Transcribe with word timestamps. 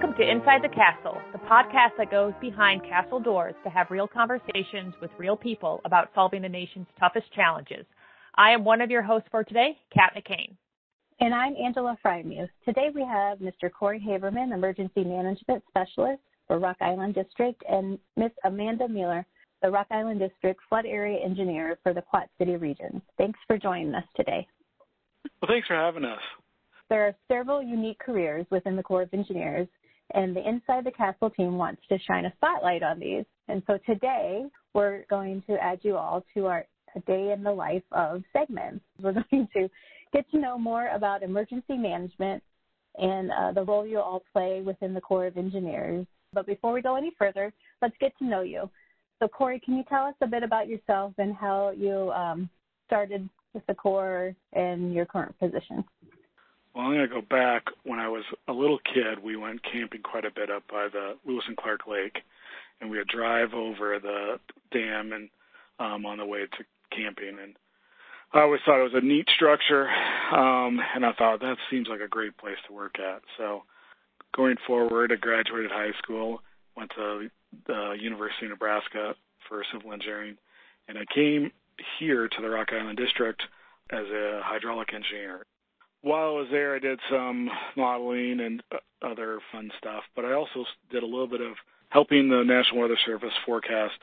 Welcome 0.00 0.16
to 0.18 0.30
Inside 0.30 0.62
the 0.62 0.68
Castle, 0.68 1.20
the 1.32 1.38
podcast 1.38 1.96
that 1.98 2.08
goes 2.08 2.32
behind 2.40 2.84
castle 2.84 3.18
doors 3.18 3.56
to 3.64 3.68
have 3.68 3.90
real 3.90 4.06
conversations 4.06 4.94
with 5.02 5.10
real 5.18 5.36
people 5.36 5.80
about 5.84 6.10
solving 6.14 6.40
the 6.40 6.48
nation's 6.48 6.86
toughest 7.00 7.26
challenges. 7.32 7.84
I 8.36 8.52
am 8.52 8.62
one 8.62 8.80
of 8.80 8.92
your 8.92 9.02
hosts 9.02 9.26
for 9.32 9.42
today, 9.42 9.76
Kat 9.92 10.12
McCain. 10.16 10.54
And 11.18 11.34
I'm 11.34 11.56
Angela 11.56 11.98
Frymuth. 12.00 12.48
Today 12.64 12.90
we 12.94 13.02
have 13.02 13.38
Mr. 13.38 13.72
Cory 13.72 13.98
Haberman, 13.98 14.54
Emergency 14.54 15.02
Management 15.02 15.64
Specialist 15.68 16.22
for 16.46 16.60
Rock 16.60 16.76
Island 16.80 17.16
District, 17.16 17.60
and 17.68 17.98
Miss 18.16 18.30
Amanda 18.44 18.86
Mueller, 18.86 19.26
the 19.62 19.70
Rock 19.72 19.88
Island 19.90 20.20
District 20.20 20.60
Flood 20.68 20.86
Area 20.86 21.18
Engineer 21.18 21.76
for 21.82 21.92
the 21.92 22.02
Quad 22.02 22.28
City 22.38 22.54
region. 22.54 23.02
Thanks 23.16 23.40
for 23.48 23.58
joining 23.58 23.92
us 23.96 24.04
today. 24.14 24.46
Well, 25.42 25.50
thanks 25.50 25.66
for 25.66 25.74
having 25.74 26.04
us. 26.04 26.20
There 26.88 27.04
are 27.04 27.14
several 27.26 27.62
unique 27.62 27.98
careers 27.98 28.46
within 28.50 28.76
the 28.76 28.82
Corps 28.82 29.02
of 29.02 29.12
Engineers, 29.12 29.66
and 30.14 30.34
the 30.34 30.46
Inside 30.48 30.84
the 30.84 30.92
Castle 30.92 31.30
team 31.30 31.56
wants 31.56 31.82
to 31.88 31.98
shine 32.06 32.24
a 32.24 32.32
spotlight 32.36 32.82
on 32.82 32.98
these. 32.98 33.24
And 33.48 33.62
so 33.66 33.78
today 33.86 34.44
we're 34.74 35.04
going 35.10 35.42
to 35.48 35.62
add 35.62 35.80
you 35.82 35.96
all 35.96 36.24
to 36.34 36.46
our 36.46 36.66
a 36.96 37.00
day 37.00 37.32
in 37.32 37.42
the 37.42 37.52
life 37.52 37.82
of 37.92 38.22
segments. 38.32 38.84
We're 39.00 39.12
going 39.30 39.48
to 39.54 39.68
get 40.12 40.30
to 40.30 40.38
know 40.38 40.58
more 40.58 40.88
about 40.88 41.22
emergency 41.22 41.76
management 41.76 42.42
and 42.96 43.30
uh, 43.30 43.52
the 43.52 43.62
role 43.62 43.86
you 43.86 44.00
all 44.00 44.22
play 44.32 44.62
within 44.64 44.94
the 44.94 45.00
Corps 45.00 45.26
of 45.26 45.36
Engineers. 45.36 46.06
But 46.32 46.46
before 46.46 46.72
we 46.72 46.82
go 46.82 46.96
any 46.96 47.12
further, 47.18 47.52
let's 47.80 47.94
get 48.00 48.16
to 48.18 48.24
know 48.24 48.42
you. 48.42 48.68
So, 49.20 49.28
Cory, 49.28 49.60
can 49.60 49.76
you 49.76 49.84
tell 49.88 50.04
us 50.04 50.14
a 50.20 50.26
bit 50.26 50.42
about 50.42 50.68
yourself 50.68 51.12
and 51.18 51.34
how 51.34 51.72
you 51.76 52.10
um, 52.12 52.48
started 52.86 53.28
with 53.52 53.66
the 53.66 53.74
Corps 53.74 54.34
and 54.52 54.92
your 54.94 55.06
current 55.06 55.38
position? 55.38 55.84
Well, 56.78 56.86
I'm 56.86 56.92
going 56.94 57.08
to 57.08 57.12
go 57.12 57.26
back. 57.28 57.64
When 57.82 57.98
I 57.98 58.08
was 58.08 58.22
a 58.46 58.52
little 58.52 58.78
kid, 58.78 59.20
we 59.20 59.34
went 59.34 59.64
camping 59.64 60.00
quite 60.00 60.24
a 60.24 60.30
bit 60.30 60.48
up 60.48 60.62
by 60.70 60.86
the 60.86 61.16
Lewis 61.26 61.42
and 61.48 61.56
Clark 61.56 61.88
Lake, 61.88 62.18
and 62.80 62.88
we 62.88 62.98
would 62.98 63.08
drive 63.08 63.52
over 63.52 63.98
the 63.98 64.38
dam 64.70 65.12
and 65.12 65.28
um, 65.80 66.06
on 66.06 66.18
the 66.18 66.24
way 66.24 66.42
to 66.42 66.96
camping. 66.96 67.36
And 67.42 67.56
I 68.32 68.42
always 68.42 68.60
thought 68.64 68.78
it 68.78 68.92
was 68.92 69.02
a 69.02 69.04
neat 69.04 69.26
structure, 69.34 69.88
um, 70.30 70.78
and 70.94 71.04
I 71.04 71.12
thought 71.18 71.40
that 71.40 71.56
seems 71.68 71.88
like 71.88 72.00
a 72.00 72.06
great 72.06 72.38
place 72.38 72.58
to 72.68 72.72
work 72.72 73.00
at. 73.00 73.22
So, 73.36 73.64
going 74.36 74.54
forward, 74.64 75.10
I 75.10 75.16
graduated 75.16 75.72
high 75.72 75.98
school, 76.00 76.42
went 76.76 76.92
to 76.94 77.28
the 77.66 77.96
University 77.98 78.46
of 78.46 78.50
Nebraska 78.50 79.16
for 79.48 79.64
civil 79.72 79.92
engineering, 79.92 80.36
and 80.86 80.96
I 80.96 81.12
came 81.12 81.50
here 81.98 82.28
to 82.28 82.40
the 82.40 82.48
Rock 82.48 82.68
Island 82.72 82.98
District 82.98 83.42
as 83.90 84.06
a 84.06 84.42
hydraulic 84.44 84.94
engineer 84.94 85.44
while 86.02 86.28
I 86.28 86.32
was 86.32 86.48
there, 86.50 86.74
I 86.74 86.78
did 86.78 87.00
some 87.10 87.50
modeling 87.76 88.40
and 88.40 88.62
uh, 88.72 88.78
other 89.06 89.40
fun 89.52 89.70
stuff, 89.78 90.04
but 90.14 90.24
I 90.24 90.32
also 90.32 90.64
did 90.90 91.02
a 91.02 91.06
little 91.06 91.26
bit 91.26 91.40
of 91.40 91.54
helping 91.88 92.28
the 92.28 92.42
National 92.44 92.82
Weather 92.82 92.98
Service 93.06 93.32
forecast 93.46 93.94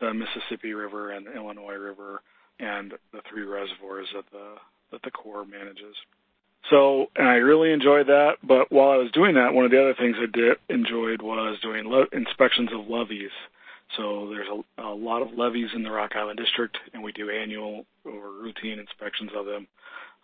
the 0.00 0.12
Mississippi 0.12 0.72
River 0.72 1.12
and 1.12 1.26
the 1.26 1.34
Illinois 1.34 1.74
River 1.74 2.22
and 2.58 2.92
the 3.12 3.20
three 3.28 3.42
reservoirs 3.42 4.08
that 4.14 4.24
the 4.32 4.54
that 4.92 5.02
the 5.02 5.10
Corps 5.10 5.44
manages. 5.44 5.96
So, 6.70 7.06
and 7.16 7.26
I 7.26 7.34
really 7.34 7.72
enjoyed 7.72 8.06
that. 8.06 8.36
But 8.42 8.70
while 8.70 8.90
I 8.90 8.96
was 8.96 9.10
doing 9.12 9.34
that, 9.34 9.52
one 9.52 9.64
of 9.64 9.70
the 9.70 9.80
other 9.80 9.94
things 9.94 10.16
I 10.18 10.26
did 10.26 10.56
enjoyed 10.68 11.20
was 11.20 11.58
doing 11.60 11.90
inspections 12.12 12.70
of 12.72 12.88
levees. 12.88 13.30
So 13.96 14.28
there's 14.30 14.48
a, 14.48 14.82
a 14.82 14.94
lot 14.94 15.22
of 15.22 15.36
levees 15.36 15.70
in 15.74 15.82
the 15.82 15.90
Rock 15.90 16.12
Island 16.16 16.38
District, 16.38 16.76
and 16.92 17.02
we 17.02 17.12
do 17.12 17.30
annual 17.30 17.84
or 18.04 18.30
routine 18.30 18.78
inspections 18.78 19.30
of 19.36 19.46
them 19.46 19.66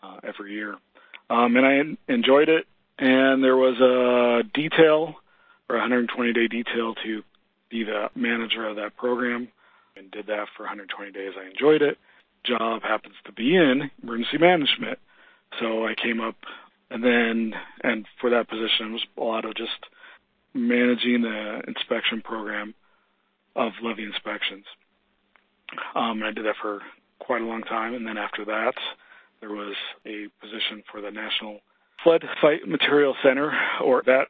uh, 0.02 0.16
every 0.22 0.52
year. 0.52 0.76
Um, 1.30 1.56
and 1.56 1.64
I 1.64 2.12
enjoyed 2.12 2.48
it. 2.48 2.66
And 2.98 3.42
there 3.42 3.56
was 3.56 3.80
a 3.80 4.46
detail 4.52 5.14
or 5.68 5.76
120 5.76 6.32
day 6.34 6.48
detail 6.48 6.94
to 7.04 7.22
be 7.70 7.84
the 7.84 8.10
manager 8.14 8.66
of 8.66 8.76
that 8.76 8.96
program 8.96 9.48
and 9.96 10.10
did 10.10 10.26
that 10.26 10.48
for 10.56 10.64
120 10.64 11.12
days. 11.12 11.32
I 11.40 11.48
enjoyed 11.48 11.80
it. 11.80 11.96
Job 12.44 12.82
happens 12.82 13.14
to 13.24 13.32
be 13.32 13.56
in 13.56 13.90
emergency 14.02 14.38
management. 14.38 14.98
So 15.58 15.86
I 15.86 15.94
came 15.94 16.20
up 16.20 16.36
and 16.90 17.04
then, 17.04 17.54
and 17.82 18.06
for 18.20 18.30
that 18.30 18.48
position, 18.48 18.88
it 18.88 18.92
was 18.92 19.06
a 19.16 19.22
lot 19.22 19.44
of 19.44 19.54
just 19.54 19.86
managing 20.52 21.22
the 21.22 21.62
inspection 21.68 22.20
program 22.20 22.74
of 23.54 23.72
levee 23.82 24.04
inspections. 24.04 24.64
Um, 25.94 26.22
and 26.22 26.24
I 26.24 26.32
did 26.32 26.44
that 26.46 26.56
for 26.60 26.80
quite 27.20 27.42
a 27.42 27.46
long 27.46 27.62
time. 27.62 27.94
And 27.94 28.06
then 28.06 28.18
after 28.18 28.44
that, 28.46 28.74
there 29.40 29.50
was 29.50 29.74
a 30.06 30.28
position 30.40 30.82
for 30.90 31.00
the 31.00 31.10
National 31.10 31.60
Flood 32.02 32.24
Fight 32.40 32.66
Material 32.66 33.14
Center, 33.22 33.52
or 33.84 34.02
that 34.06 34.28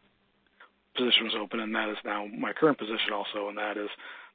position 0.96 1.24
was 1.24 1.34
open, 1.40 1.60
and 1.60 1.74
that 1.74 1.88
is 1.88 1.96
now 2.04 2.26
my 2.26 2.52
current 2.52 2.78
position 2.78 3.12
also, 3.12 3.48
and 3.48 3.58
that 3.58 3.76
is 3.76 3.90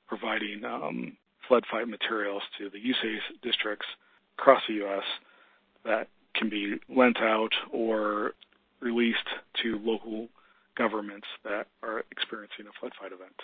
providing 0.08 0.64
um, 0.64 1.18
flood 1.47 1.64
fight 1.72 1.88
materials 1.88 2.41
to 2.58 2.69
the 2.69 2.78
USACE 2.78 3.41
districts 3.41 3.85
across 4.38 4.62
the 4.68 4.75
U.S. 4.75 5.03
that 5.84 6.08
can 6.35 6.50
be 6.50 6.75
lent 6.90 7.18
out 7.18 7.52
or 7.72 8.34
released 8.81 9.28
to 9.64 9.80
local 9.84 10.28
governments 10.78 11.28
that 11.44 11.68
are 11.81 12.03
experiencing 12.12 12.66
a 12.68 12.80
flood 12.80 12.91
fight 13.00 13.12
event. 13.12 13.35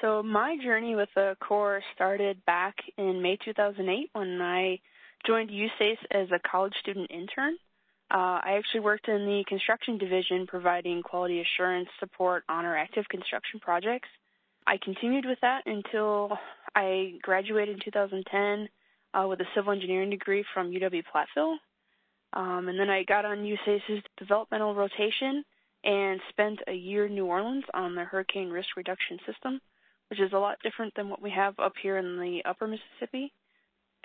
So 0.00 0.22
my 0.22 0.56
journey 0.62 0.96
with 0.96 1.10
the 1.14 1.36
Corps 1.46 1.82
started 1.94 2.44
back 2.46 2.76
in 2.96 3.20
May 3.20 3.36
2008 3.44 4.10
when 4.14 4.40
I 4.40 4.80
joined 5.26 5.50
USACE 5.50 5.98
as 6.10 6.28
a 6.30 6.38
college 6.48 6.74
student 6.80 7.10
intern. 7.10 7.56
Uh, 8.10 8.42
I 8.42 8.56
actually 8.58 8.80
worked 8.80 9.08
in 9.08 9.24
the 9.24 9.44
construction 9.46 9.96
division 9.96 10.46
providing 10.46 11.02
quality 11.02 11.40
assurance 11.40 11.88
support 12.00 12.42
on 12.48 12.64
our 12.64 12.76
active 12.76 13.04
construction 13.08 13.60
projects. 13.60 14.08
I 14.66 14.78
continued 14.82 15.26
with 15.26 15.38
that 15.42 15.62
until 15.66 16.36
I 16.74 17.14
graduated 17.22 17.76
in 17.76 17.80
2010 17.84 18.68
uh, 19.14 19.28
with 19.28 19.40
a 19.40 19.44
civil 19.54 19.72
engineering 19.72 20.10
degree 20.10 20.44
from 20.52 20.72
UW 20.72 21.02
Platteville. 21.14 21.56
Um, 22.32 22.68
and 22.68 22.78
then 22.78 22.90
I 22.90 23.04
got 23.04 23.24
on 23.24 23.38
USACE's 23.38 24.02
developmental 24.16 24.74
rotation 24.74 25.44
and 25.84 26.20
spent 26.30 26.60
a 26.68 26.74
year 26.74 27.06
in 27.06 27.14
New 27.14 27.26
Orleans 27.26 27.64
on 27.74 27.94
the 27.94 28.04
hurricane 28.04 28.50
risk 28.50 28.76
reduction 28.76 29.18
system, 29.26 29.60
which 30.08 30.20
is 30.20 30.32
a 30.32 30.38
lot 30.38 30.58
different 30.62 30.94
than 30.94 31.08
what 31.08 31.22
we 31.22 31.30
have 31.30 31.58
up 31.58 31.72
here 31.80 31.96
in 31.98 32.18
the 32.18 32.42
upper 32.44 32.66
Mississippi 32.66 33.32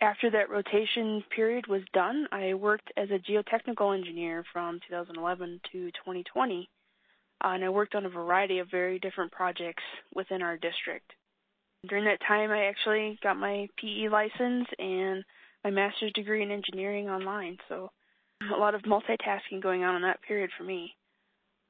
after 0.02 0.30
that 0.32 0.50
rotation 0.50 1.24
period 1.34 1.68
was 1.68 1.82
done, 1.94 2.28
I 2.32 2.54
worked 2.54 2.92
as 2.98 3.10
a 3.12 3.20
geotechnical 3.20 3.96
engineer 3.96 4.44
from 4.52 4.80
2011 4.90 5.62
to 5.72 5.92
2020, 5.92 6.70
uh, 7.44 7.48
and 7.48 7.64
I 7.64 7.70
worked 7.70 7.96
on 7.96 8.06
a 8.06 8.10
variety 8.10 8.60
of 8.60 8.70
very 8.70 9.00
different 9.00 9.32
projects 9.32 9.84
within 10.14 10.42
our 10.42 10.58
district. 10.58 11.12
During 11.88 12.06
that 12.06 12.20
time, 12.28 12.52
I 12.52 12.66
actually 12.66 13.20
got 13.24 13.38
my 13.38 13.68
PE 13.78 14.10
license 14.10 14.68
and 14.80 15.24
my 15.64 15.70
master's 15.70 16.14
degree 16.14 16.44
in 16.44 16.52
engineering 16.52 17.10
online, 17.10 17.58
so 17.70 17.90
a 18.54 18.58
lot 18.58 18.76
of 18.76 18.82
multitasking 18.82 19.62
going 19.62 19.84
on 19.84 19.96
in 19.96 20.02
that 20.02 20.22
period 20.28 20.50
for 20.58 20.64
me. 20.64 20.94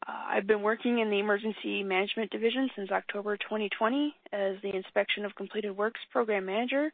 Uh, 0.08 0.24
I've 0.30 0.48
been 0.48 0.62
working 0.62 1.00
in 1.00 1.10
the 1.10 1.20
Emergency 1.20 1.84
Management 1.84 2.32
Division 2.32 2.70
since 2.76 2.92
October 2.92 3.38
2020 3.38 4.16
as 4.34 4.56
the 4.62 4.76
Inspection 4.76 5.26
of 5.26 5.36
Completed 5.36 5.76
Works 5.76 6.00
Program 6.12 6.46
Manager 6.46 6.92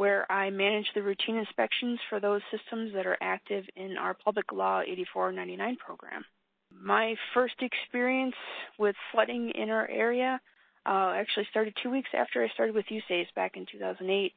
where 0.00 0.24
I 0.32 0.48
manage 0.48 0.86
the 0.94 1.02
routine 1.02 1.36
inspections 1.36 1.98
for 2.08 2.20
those 2.20 2.40
systems 2.50 2.94
that 2.94 3.04
are 3.06 3.18
active 3.20 3.66
in 3.76 3.98
our 3.98 4.14
Public 4.14 4.50
Law 4.50 4.80
8499 4.80 5.76
program. 5.76 6.24
My 6.72 7.16
first 7.34 7.56
experience 7.60 8.34
with 8.78 8.96
flooding 9.12 9.50
in 9.50 9.68
our 9.68 9.86
area 9.90 10.40
uh, 10.86 11.12
actually 11.16 11.48
started 11.50 11.74
two 11.82 11.90
weeks 11.90 12.08
after 12.16 12.42
I 12.42 12.48
started 12.54 12.74
with 12.74 12.86
USACE 12.90 13.26
back 13.36 13.58
in 13.58 13.66
2008. 13.70 14.32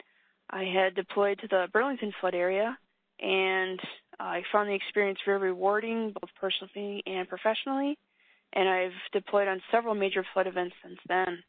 I 0.50 0.63
had 0.65 0.95
deployed 0.95 1.39
to 1.39 1.48
the 1.48 1.68
Burlington 1.71 2.12
flood 2.19 2.36
area, 2.36 2.77
and 3.21 3.80
I 4.19 4.42
found 4.51 4.68
the 4.68 4.75
experience 4.75 5.19
very 5.24 5.39
rewarding, 5.39 6.12
both 6.12 6.30
personally 6.42 7.04
and 7.06 7.25
professionally. 7.30 7.98
And 8.51 8.68
I've 8.68 9.00
deployed 9.13 9.48
on 9.48 9.62
several 9.71 9.95
major 9.95 10.25
flood 10.33 10.48
events 10.48 10.75
since 10.83 11.00
then. 11.07 11.42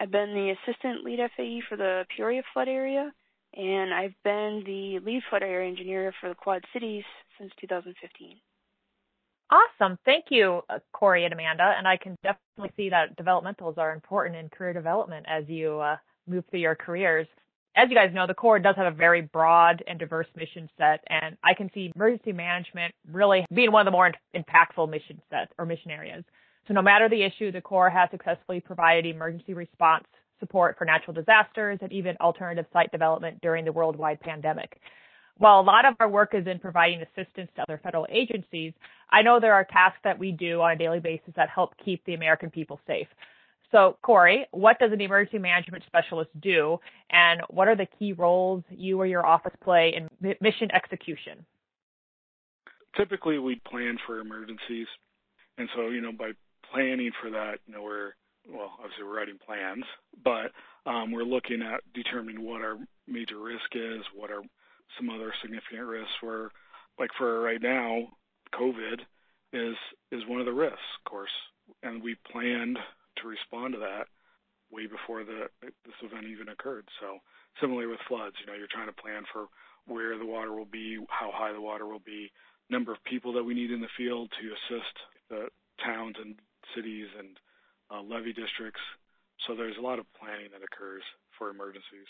I've 0.00 0.10
been 0.10 0.34
the 0.34 0.50
assistant 0.50 1.04
lead 1.04 1.20
FAE 1.36 1.62
for 1.68 1.76
the 1.76 2.06
Peoria 2.16 2.42
flood 2.52 2.68
area, 2.68 3.12
and 3.54 3.92
I've 3.92 4.14
been 4.24 4.62
the 4.64 4.98
lead 5.04 5.22
flood 5.28 5.42
area 5.42 5.68
engineer 5.68 6.12
for 6.20 6.28
the 6.28 6.34
Quad 6.34 6.64
Cities 6.72 7.04
since 7.38 7.50
2015. 7.60 8.36
Awesome. 9.50 9.98
Thank 10.04 10.26
you, 10.30 10.60
uh, 10.70 10.78
Cory 10.92 11.24
and 11.24 11.34
Amanda. 11.34 11.74
And 11.76 11.88
I 11.88 11.96
can 11.96 12.16
definitely 12.22 12.72
see 12.76 12.90
that 12.90 13.16
developmentals 13.18 13.78
are 13.78 13.92
important 13.92 14.36
in 14.36 14.48
career 14.48 14.72
development 14.72 15.26
as 15.28 15.44
you 15.48 15.80
uh, 15.80 15.96
move 16.28 16.44
through 16.50 16.60
your 16.60 16.76
careers. 16.76 17.26
As 17.76 17.88
you 17.88 17.96
guys 17.96 18.10
know, 18.12 18.26
the 18.26 18.34
Corps 18.34 18.58
does 18.60 18.76
have 18.76 18.92
a 18.92 18.96
very 18.96 19.22
broad 19.22 19.82
and 19.86 19.98
diverse 19.98 20.26
mission 20.36 20.68
set, 20.76 21.02
and 21.08 21.36
I 21.42 21.54
can 21.54 21.70
see 21.72 21.90
emergency 21.94 22.32
management 22.32 22.94
really 23.10 23.44
being 23.52 23.72
one 23.72 23.86
of 23.86 23.90
the 23.90 23.96
more 23.96 24.12
impactful 24.34 24.88
mission 24.88 25.20
sets 25.30 25.52
or 25.58 25.66
mission 25.66 25.90
areas. 25.90 26.24
So 26.68 26.74
no 26.74 26.82
matter 26.82 27.08
the 27.08 27.22
issue, 27.22 27.50
the 27.50 27.60
Corps 27.60 27.90
has 27.90 28.10
successfully 28.10 28.60
provided 28.60 29.06
emergency 29.06 29.54
response 29.54 30.04
support 30.40 30.76
for 30.76 30.84
natural 30.84 31.14
disasters 31.14 31.78
and 31.82 31.92
even 31.92 32.16
alternative 32.20 32.66
site 32.72 32.90
development 32.90 33.40
during 33.40 33.64
the 33.64 33.72
worldwide 33.72 34.20
pandemic. 34.20 34.80
while 35.38 35.58
a 35.58 35.62
lot 35.62 35.86
of 35.86 35.94
our 36.00 36.08
work 36.08 36.34
is 36.34 36.46
in 36.46 36.58
providing 36.58 37.00
assistance 37.00 37.50
to 37.56 37.62
other 37.62 37.80
federal 37.82 38.06
agencies, 38.10 38.74
I 39.10 39.22
know 39.22 39.40
there 39.40 39.54
are 39.54 39.64
tasks 39.64 40.00
that 40.04 40.18
we 40.18 40.32
do 40.32 40.60
on 40.60 40.72
a 40.72 40.76
daily 40.76 41.00
basis 41.00 41.32
that 41.34 41.48
help 41.48 41.74
keep 41.82 42.04
the 42.04 42.12
American 42.12 42.50
people 42.50 42.78
safe. 42.86 43.08
So, 43.72 43.96
Cory, 44.02 44.46
what 44.50 44.78
does 44.78 44.92
an 44.92 45.00
emergency 45.00 45.38
management 45.38 45.84
specialist 45.86 46.30
do, 46.40 46.78
and 47.08 47.40
what 47.48 47.68
are 47.68 47.76
the 47.76 47.86
key 47.98 48.12
roles 48.12 48.64
you 48.68 49.00
or 49.00 49.06
your 49.06 49.24
office 49.24 49.54
play 49.62 49.94
in 49.96 50.34
mission 50.40 50.70
execution? 50.72 51.46
Typically, 52.96 53.38
we 53.38 53.60
plan 53.70 53.96
for 54.06 54.18
emergencies, 54.18 54.88
and 55.56 55.68
so 55.74 55.88
you 55.88 56.00
know 56.00 56.12
by 56.12 56.32
planning 56.70 57.12
for 57.22 57.30
that, 57.30 57.60
you 57.66 57.72
know 57.72 57.82
we're 57.82 58.12
well, 58.48 58.72
obviously 58.78 59.04
we're 59.04 59.16
writing 59.16 59.38
plans, 59.44 59.84
but 60.24 60.52
um, 60.86 61.12
we're 61.12 61.24
looking 61.24 61.62
at 61.62 61.82
determining 61.94 62.44
what 62.44 62.62
our 62.62 62.76
major 63.06 63.38
risk 63.38 63.74
is, 63.74 64.02
what 64.14 64.30
are 64.30 64.42
some 64.96 65.10
other 65.10 65.32
significant 65.42 65.86
risks. 65.86 66.12
Where, 66.20 66.50
like 66.98 67.10
for 67.16 67.40
right 67.40 67.60
now, 67.60 68.08
COVID 68.54 69.00
is 69.52 69.76
is 70.12 70.26
one 70.26 70.40
of 70.40 70.46
the 70.46 70.52
risks, 70.52 70.78
of 71.04 71.10
course, 71.10 71.30
and 71.82 72.02
we 72.02 72.16
planned 72.30 72.78
to 73.18 73.28
respond 73.28 73.74
to 73.74 73.80
that 73.80 74.06
way 74.70 74.86
before 74.86 75.24
the 75.24 75.48
this 75.62 76.00
event 76.02 76.26
even 76.26 76.48
occurred. 76.48 76.88
So 77.00 77.18
similarly 77.60 77.86
with 77.86 78.00
floods, 78.08 78.36
you 78.40 78.46
know, 78.46 78.58
you're 78.58 78.70
trying 78.70 78.86
to 78.86 79.02
plan 79.02 79.24
for 79.32 79.46
where 79.86 80.16
the 80.18 80.26
water 80.26 80.52
will 80.52 80.70
be, 80.70 80.98
how 81.08 81.30
high 81.32 81.52
the 81.52 81.60
water 81.60 81.86
will 81.86 82.02
be, 82.04 82.30
number 82.68 82.92
of 82.92 83.02
people 83.04 83.32
that 83.32 83.44
we 83.44 83.54
need 83.54 83.70
in 83.70 83.80
the 83.80 83.96
field 83.96 84.30
to 84.40 84.46
assist 84.54 84.94
the 85.28 85.48
towns 85.84 86.14
and 86.22 86.36
cities 86.76 87.08
and 87.18 87.38
uh, 87.90 88.02
levee 88.02 88.32
districts. 88.32 88.80
So 89.46 89.54
there's 89.54 89.76
a 89.78 89.80
lot 89.80 89.98
of 89.98 90.06
planning 90.18 90.48
that 90.52 90.62
occurs 90.62 91.02
for 91.38 91.50
emergencies. 91.50 92.08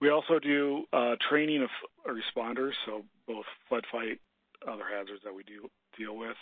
We 0.00 0.10
also 0.10 0.38
do 0.38 0.84
uh, 0.92 1.16
training 1.28 1.62
of 1.62 1.70
responders, 2.06 2.72
so 2.86 3.02
both 3.26 3.44
flood 3.68 3.84
fight, 3.90 4.20
other 4.66 4.84
hazards 4.84 5.22
that 5.24 5.34
we 5.34 5.42
do 5.42 5.68
deal 5.96 6.16
with. 6.16 6.36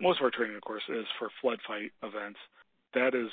Most 0.00 0.20
of 0.20 0.24
our 0.24 0.30
training, 0.30 0.56
of 0.56 0.62
course, 0.62 0.82
is 0.88 1.06
for 1.18 1.28
flood 1.40 1.58
fight 1.66 1.92
events. 2.02 2.38
That 2.94 3.14
is 3.14 3.28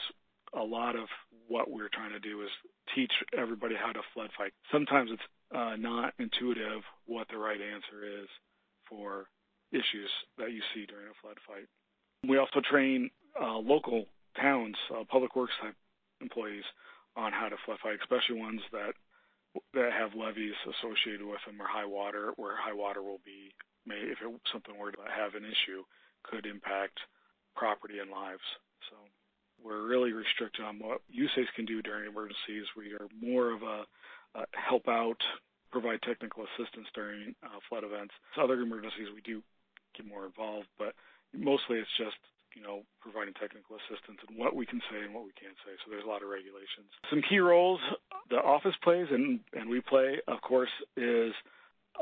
a 0.54 0.64
lot 0.64 0.96
of 0.96 1.08
what 1.48 1.70
we're 1.70 1.90
trying 1.90 2.12
to 2.12 2.20
do 2.20 2.42
is 2.42 2.50
teach 2.96 3.12
everybody 3.38 3.76
how 3.76 3.92
to 3.92 4.02
flood 4.14 4.30
fight. 4.38 4.52
Sometimes 4.72 5.12
it's 5.14 5.22
uh, 5.56 5.76
not 5.78 6.14
intuitive 6.20 6.82
what 7.06 7.28
the 7.30 7.38
right 7.38 7.60
answer 7.62 8.06
is 8.06 8.28
for 8.88 9.28
issues 9.72 10.10
that 10.38 10.52
you 10.52 10.62
see 10.74 10.86
during 10.86 11.08
a 11.08 11.18
flood 11.22 11.38
fight. 11.48 11.66
We 12.28 12.38
also 12.38 12.62
train 12.70 13.10
uh, 13.40 13.58
local 13.58 14.06
towns, 14.36 14.76
uh, 14.92 15.04
public 15.10 15.36
works 15.36 15.54
type 15.62 15.76
employees, 16.22 16.64
on 17.16 17.32
how 17.32 17.50
to 17.50 17.58
fight, 17.66 18.00
especially 18.02 18.40
ones 18.40 18.62
that 18.72 18.94
that 19.74 19.92
have 19.92 20.14
levees 20.14 20.54
associated 20.64 21.26
with 21.26 21.42
them 21.46 21.60
or 21.60 21.68
high 21.68 21.86
water, 21.86 22.34
where 22.38 22.56
high 22.56 22.74
water 22.74 23.02
will 23.02 23.20
be, 23.26 23.50
may 23.86 23.98
if 23.98 24.22
it, 24.22 24.30
something 24.54 24.78
were 24.78 24.92
to 24.92 25.02
have 25.10 25.34
an 25.34 25.44
issue, 25.44 25.82
could 26.24 26.46
impact 26.46 27.00
property 27.56 27.98
and 27.98 28.12
lives. 28.12 28.46
So 28.90 28.96
we're 29.62 29.88
really 29.88 30.14
restricted 30.14 30.64
on 30.64 30.78
what 30.78 31.02
USACE 31.10 31.50
can 31.56 31.66
do 31.66 31.82
during 31.82 32.08
emergencies. 32.08 32.66
We 32.78 32.94
are 32.94 33.10
more 33.20 33.52
of 33.52 33.64
a, 33.64 33.84
a 34.36 34.46
help 34.54 34.88
out, 34.88 35.18
provide 35.72 36.02
technical 36.04 36.46
assistance 36.46 36.88
during 36.94 37.36
uh, 37.44 37.60
flood 37.68 37.84
events. 37.84 38.14
So 38.36 38.44
other 38.44 38.62
emergencies, 38.62 39.10
we 39.14 39.22
do 39.22 39.42
get 39.98 40.08
more 40.08 40.26
involved, 40.26 40.68
but 40.78 40.94
mostly 41.34 41.78
it's 41.78 41.98
just 41.98 42.18
you 42.56 42.62
know, 42.62 42.82
providing 43.02 43.34
technical 43.34 43.78
assistance 43.78 44.20
and 44.28 44.38
what 44.38 44.56
we 44.56 44.66
can 44.66 44.82
say 44.92 45.04
and 45.04 45.14
what 45.14 45.24
we 45.24 45.34
can't 45.40 45.56
say. 45.66 45.74
So 45.84 45.92
there's 45.92 46.06
a 46.06 46.10
lot 46.10 46.24
of 46.24 46.30
regulations. 46.30 46.90
Some 47.10 47.22
key 47.22 47.40
roles 47.40 47.80
the 48.30 48.38
office 48.38 48.76
plays 48.84 49.08
and, 49.12 49.40
and 49.54 49.70
we 49.70 49.82
play, 49.82 50.20
of 50.28 50.42
course, 50.42 50.70
is 50.96 51.34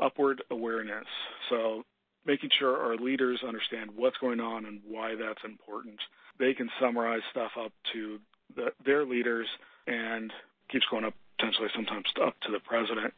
upward 0.00 0.42
awareness. 0.50 1.06
So 1.48 1.84
making 2.26 2.50
sure 2.58 2.76
our 2.76 2.96
leaders 2.96 3.40
understand 3.46 3.90
what's 3.96 4.18
going 4.18 4.40
on 4.40 4.66
and 4.66 4.80
why 4.86 5.14
that's 5.14 5.42
important. 5.44 5.98
They 6.38 6.54
can 6.54 6.68
summarize 6.80 7.22
stuff 7.30 7.52
up 7.58 7.72
to 7.94 8.18
the, 8.54 8.72
their 8.84 9.04
leaders 9.04 9.46
and 9.86 10.32
keeps 10.70 10.84
going 10.90 11.04
up 11.04 11.14
potentially 11.38 11.68
sometimes 11.74 12.04
up 12.24 12.34
to 12.42 12.52
the 12.52 12.60
president 12.60 13.14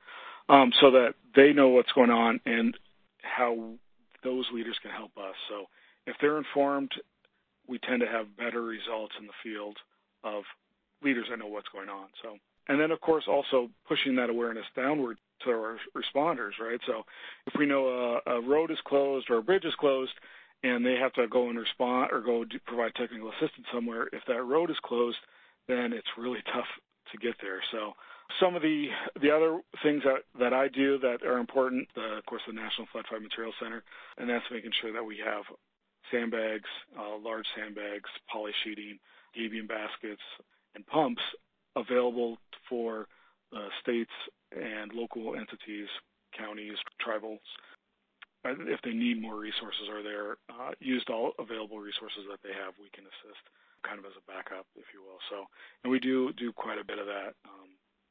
um, 0.49 0.73
so 0.81 0.91
that 0.93 1.15
they 1.35 1.53
know 1.53 1.69
what's 1.69 1.93
going 1.93 2.11
on 2.11 2.41
and 2.47 2.77
how 3.23 3.73
those 4.23 4.47
leaders 4.53 4.77
can 4.83 4.91
help 4.91 5.13
us. 5.17 5.35
So 5.49 5.67
if 6.07 6.17
they're 6.21 6.39
informed 6.39 6.93
we 7.71 7.79
tend 7.79 8.01
to 8.01 8.07
have 8.07 8.37
better 8.37 8.61
results 8.61 9.15
in 9.19 9.27
the 9.27 9.33
field 9.43 9.77
of 10.25 10.43
leaders 11.03 11.27
that 11.31 11.39
know 11.39 11.47
what's 11.47 11.69
going 11.69 11.89
on. 11.89 12.09
So, 12.21 12.37
and 12.69 12.81
then 12.81 12.91
of 12.91 13.01
course 13.01 13.25
also 13.29 13.71
pushing 13.89 14.17
that 14.17 14.29
awareness 14.29 14.67
downward 14.77 15.17
to 15.45 15.51
our 15.51 15.79
responders, 15.97 16.59
right? 16.61 16.81
So, 16.87 17.05
if 17.47 17.55
we 17.59 17.65
know 17.65 18.21
a, 18.27 18.31
a 18.31 18.41
road 18.43 18.71
is 18.71 18.79
closed 18.85 19.31
or 19.31 19.39
a 19.39 19.43
bridge 19.43 19.65
is 19.65 19.75
closed, 19.77 20.13
and 20.63 20.85
they 20.85 20.97
have 20.97 21.15
to 21.15 21.27
go 21.29 21.49
and 21.49 21.59
respond 21.59 22.11
or 22.13 22.21
go 22.21 22.45
provide 22.67 22.95
technical 22.95 23.31
assistance 23.31 23.67
somewhere, 23.73 24.09
if 24.13 24.23
that 24.29 24.43
road 24.43 24.71
is 24.71 24.77
closed, 24.85 25.17
then 25.69 25.95
it's 25.95 26.19
really 26.19 26.43
tough 26.53 26.67
to 27.13 27.19
get 27.19 27.37
there. 27.41 27.63
So, 27.73 27.95
some 28.39 28.55
of 28.55 28.63
the 28.63 28.89
the 29.21 29.31
other 29.31 29.61
things 29.83 30.03
that 30.05 30.23
that 30.39 30.53
I 30.53 30.69
do 30.69 30.99
that 30.99 31.23
are 31.23 31.39
important, 31.39 31.89
of 31.97 32.27
course, 32.27 32.43
the 32.47 32.53
National 32.53 32.87
Flood 32.93 33.07
Fight 33.11 33.23
Material 33.23 33.55
Center, 33.61 33.83
and 34.19 34.29
that's 34.29 34.45
making 34.51 34.73
sure 34.81 34.93
that 34.93 35.05
we 35.05 35.19
have 35.25 35.45
sandbags, 36.11 36.69
uh, 36.99 37.17
large 37.23 37.47
sandbags, 37.57 38.09
poly 38.31 38.53
sheeting, 38.65 38.99
gabion 39.37 39.69
baskets, 39.69 40.23
and 40.75 40.87
pumps 40.87 41.23
available 41.77 42.39
for 42.69 43.07
uh, 43.55 43.69
states 43.83 44.11
and 44.53 44.93
local 44.93 45.35
entities, 45.35 45.89
counties, 46.37 46.77
tribals. 46.99 47.43
If 48.45 48.81
they 48.83 48.93
need 48.93 49.21
more 49.21 49.37
resources 49.37 49.85
or 49.91 50.03
they're 50.03 50.41
uh, 50.49 50.73
used 50.81 51.11
all 51.11 51.33
available 51.39 51.79
resources 51.79 52.25
that 52.31 52.41
they 52.43 52.57
have, 52.57 52.73
we 52.81 52.89
can 52.95 53.05
assist 53.05 53.43
kind 53.85 53.99
of 53.99 54.05
as 54.05 54.17
a 54.17 54.25
backup, 54.25 54.65
if 54.77 54.89
you 54.95 55.05
will. 55.05 55.21
So, 55.29 55.45
and 55.85 55.91
we 55.93 56.01
do 56.01 56.33
do 56.33 56.53
quite 56.53 56.79
a 56.79 56.85
bit 56.85 56.99
of 56.99 57.07
that. 57.07 57.37
Um, 57.45 57.69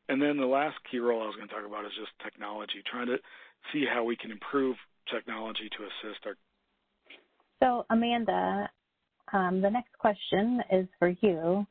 and 0.07 0.21
then 0.21 0.37
the 0.37 0.45
last 0.45 0.77
key 0.89 0.99
role 0.99 1.21
I 1.21 1.25
was 1.25 1.35
going 1.35 1.47
to 1.47 1.53
talk 1.53 1.65
about 1.65 1.85
is 1.85 1.97
just 1.97 2.13
technology, 2.21 2.81
trying 2.85 3.07
to 3.07 3.17
see 3.73 3.85
how 3.85 4.03
we 4.03 4.15
can 4.15 4.31
improve 4.31 4.77
technology 5.09 5.69
to 5.77 5.85
assist 5.85 6.25
our 6.25 6.37
so, 7.61 7.85
Amanda, 7.89 8.69
um, 9.33 9.61
the 9.61 9.69
next 9.69 9.97
question 9.97 10.61
is 10.71 10.87
for 10.97 11.09
you. 11.21 11.65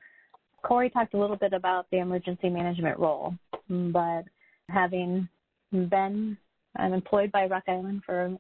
Cory 0.63 0.91
talked 0.91 1.15
a 1.15 1.19
little 1.19 1.37
bit 1.37 1.53
about 1.53 1.87
the 1.91 1.99
emergency 1.99 2.49
management 2.49 2.99
role, 2.99 3.35
but 3.69 4.25
having 4.69 5.29
been 5.73 6.37
I'm 6.77 6.93
employed 6.93 7.33
by 7.33 7.47
Rock 7.47 7.65
Island 7.69 8.03
for 8.05 8.37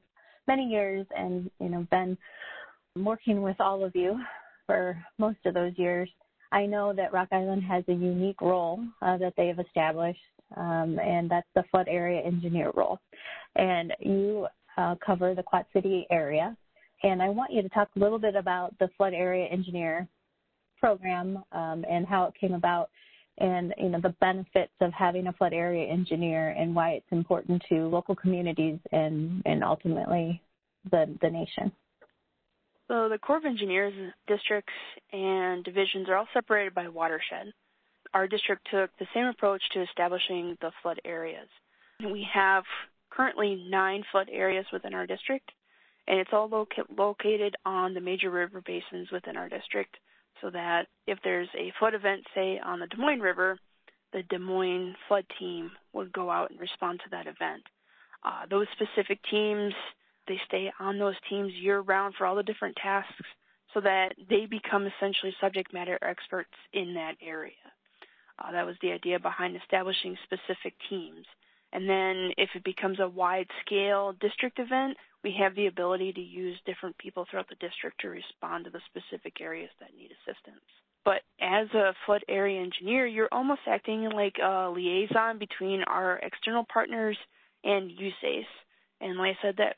many 0.46 0.64
years 0.64 1.06
and 1.16 1.50
you 1.60 1.68
know 1.68 1.86
been 1.90 2.16
working 2.96 3.42
with 3.42 3.56
all 3.60 3.84
of 3.84 3.94
you 3.94 4.18
for 4.66 5.02
most 5.18 5.38
of 5.46 5.54
those 5.54 5.72
years, 5.76 6.10
I 6.52 6.66
know 6.66 6.92
that 6.92 7.12
Rock 7.12 7.28
Island 7.32 7.62
has 7.64 7.84
a 7.88 7.92
unique 7.92 8.40
role 8.40 8.80
uh, 9.02 9.16
that 9.18 9.34
they 9.36 9.48
have 9.48 9.58
established, 9.58 10.20
um, 10.56 10.98
and 10.98 11.30
that's 11.30 11.48
the 11.54 11.64
flood 11.70 11.86
area 11.88 12.20
engineer 12.20 12.70
role. 12.74 12.98
And 13.56 13.92
you 14.00 14.46
uh, 14.76 14.94
cover 15.04 15.34
the 15.34 15.42
Quad 15.42 15.64
City 15.72 16.06
area, 16.10 16.56
and 17.02 17.22
I 17.22 17.28
want 17.28 17.52
you 17.52 17.62
to 17.62 17.68
talk 17.68 17.88
a 17.96 17.98
little 17.98 18.18
bit 18.18 18.34
about 18.34 18.78
the 18.78 18.88
flood 18.96 19.14
area 19.14 19.46
engineer 19.46 20.08
program 20.78 21.42
um, 21.52 21.84
and 21.90 22.06
how 22.06 22.24
it 22.24 22.34
came 22.40 22.54
about 22.54 22.90
and 23.38 23.72
you 23.78 23.88
know 23.88 24.00
the 24.00 24.14
benefits 24.20 24.72
of 24.80 24.92
having 24.92 25.28
a 25.28 25.32
flood 25.32 25.52
area 25.52 25.86
engineer 25.86 26.50
and 26.50 26.74
why 26.74 26.90
it's 26.90 27.06
important 27.12 27.62
to 27.68 27.86
local 27.88 28.14
communities 28.14 28.78
and 28.92 29.42
and 29.46 29.62
ultimately 29.62 30.42
the 30.90 31.06
the 31.22 31.30
nation. 31.30 31.72
So 32.88 33.08
the 33.08 33.18
Corps 33.18 33.36
of 33.36 33.44
Engineers 33.44 33.92
districts 34.26 34.72
and 35.12 35.62
divisions 35.62 36.08
are 36.08 36.16
all 36.16 36.28
separated 36.32 36.74
by 36.74 36.88
watershed. 36.88 37.52
Our 38.14 38.26
district 38.26 38.66
took 38.70 38.90
the 38.98 39.06
same 39.12 39.26
approach 39.26 39.60
to 39.74 39.82
establishing 39.82 40.56
the 40.62 40.72
flood 40.82 40.98
areas. 41.04 41.48
We 42.00 42.26
have 42.32 42.64
currently 43.10 43.66
nine 43.68 44.04
flood 44.10 44.28
areas 44.32 44.64
within 44.72 44.94
our 44.94 45.06
district, 45.06 45.50
and 46.08 46.18
it's 46.18 46.30
all 46.32 46.48
loca- 46.48 46.84
located 46.96 47.54
on 47.64 47.94
the 47.94 48.00
major 48.00 48.30
river 48.30 48.62
basins 48.64 49.10
within 49.12 49.36
our 49.36 49.48
district 49.48 49.96
so 50.40 50.50
that 50.50 50.86
if 51.06 51.18
there's 51.22 51.48
a 51.56 51.72
flood 51.78 51.94
event, 51.94 52.22
say 52.34 52.60
on 52.64 52.80
the 52.80 52.86
Des 52.86 52.96
Moines 52.96 53.20
River, 53.20 53.58
the 54.12 54.22
Des 54.30 54.38
Moines 54.38 54.94
flood 55.06 55.24
team 55.38 55.70
would 55.92 56.12
go 56.12 56.30
out 56.30 56.50
and 56.50 56.58
respond 56.58 57.00
to 57.00 57.10
that 57.10 57.26
event. 57.26 57.62
Uh, 58.24 58.46
those 58.50 58.66
specific 58.72 59.18
teams, 59.30 59.74
they 60.26 60.40
stay 60.46 60.72
on 60.80 60.98
those 60.98 61.14
teams 61.28 61.52
year 61.54 61.80
round 61.80 62.14
for 62.16 62.26
all 62.26 62.36
the 62.36 62.42
different 62.42 62.76
tasks 62.76 63.26
so 63.74 63.80
that 63.80 64.14
they 64.30 64.46
become 64.46 64.86
essentially 64.86 65.34
subject 65.40 65.74
matter 65.74 65.98
experts 66.02 66.50
in 66.72 66.94
that 66.94 67.16
area. 67.22 67.52
Uh, 68.38 68.52
that 68.52 68.64
was 68.64 68.76
the 68.80 68.92
idea 68.92 69.18
behind 69.18 69.56
establishing 69.56 70.16
specific 70.24 70.74
teams. 70.88 71.26
And 71.72 71.88
then 71.88 72.32
if 72.38 72.50
it 72.54 72.64
becomes 72.64 72.98
a 73.00 73.08
wide 73.08 73.48
scale 73.64 74.14
district 74.20 74.58
event, 74.58 74.96
we 75.22 75.36
have 75.38 75.54
the 75.54 75.66
ability 75.66 76.12
to 76.12 76.20
use 76.20 76.58
different 76.64 76.96
people 76.98 77.26
throughout 77.28 77.48
the 77.48 77.56
district 77.56 78.00
to 78.00 78.08
respond 78.08 78.64
to 78.64 78.70
the 78.70 78.80
specific 78.86 79.40
areas 79.40 79.70
that 79.80 79.90
need 79.96 80.10
assistance. 80.12 80.62
But 81.04 81.22
as 81.40 81.68
a 81.74 81.94
flood 82.06 82.24
area 82.28 82.60
engineer, 82.60 83.06
you're 83.06 83.28
almost 83.32 83.60
acting 83.66 84.08
like 84.10 84.36
a 84.42 84.70
liaison 84.70 85.38
between 85.38 85.82
our 85.84 86.18
external 86.18 86.64
partners 86.72 87.16
and 87.64 87.90
USACE. 87.90 88.46
And 89.00 89.18
like 89.18 89.36
I 89.38 89.42
said, 89.42 89.56
that 89.58 89.76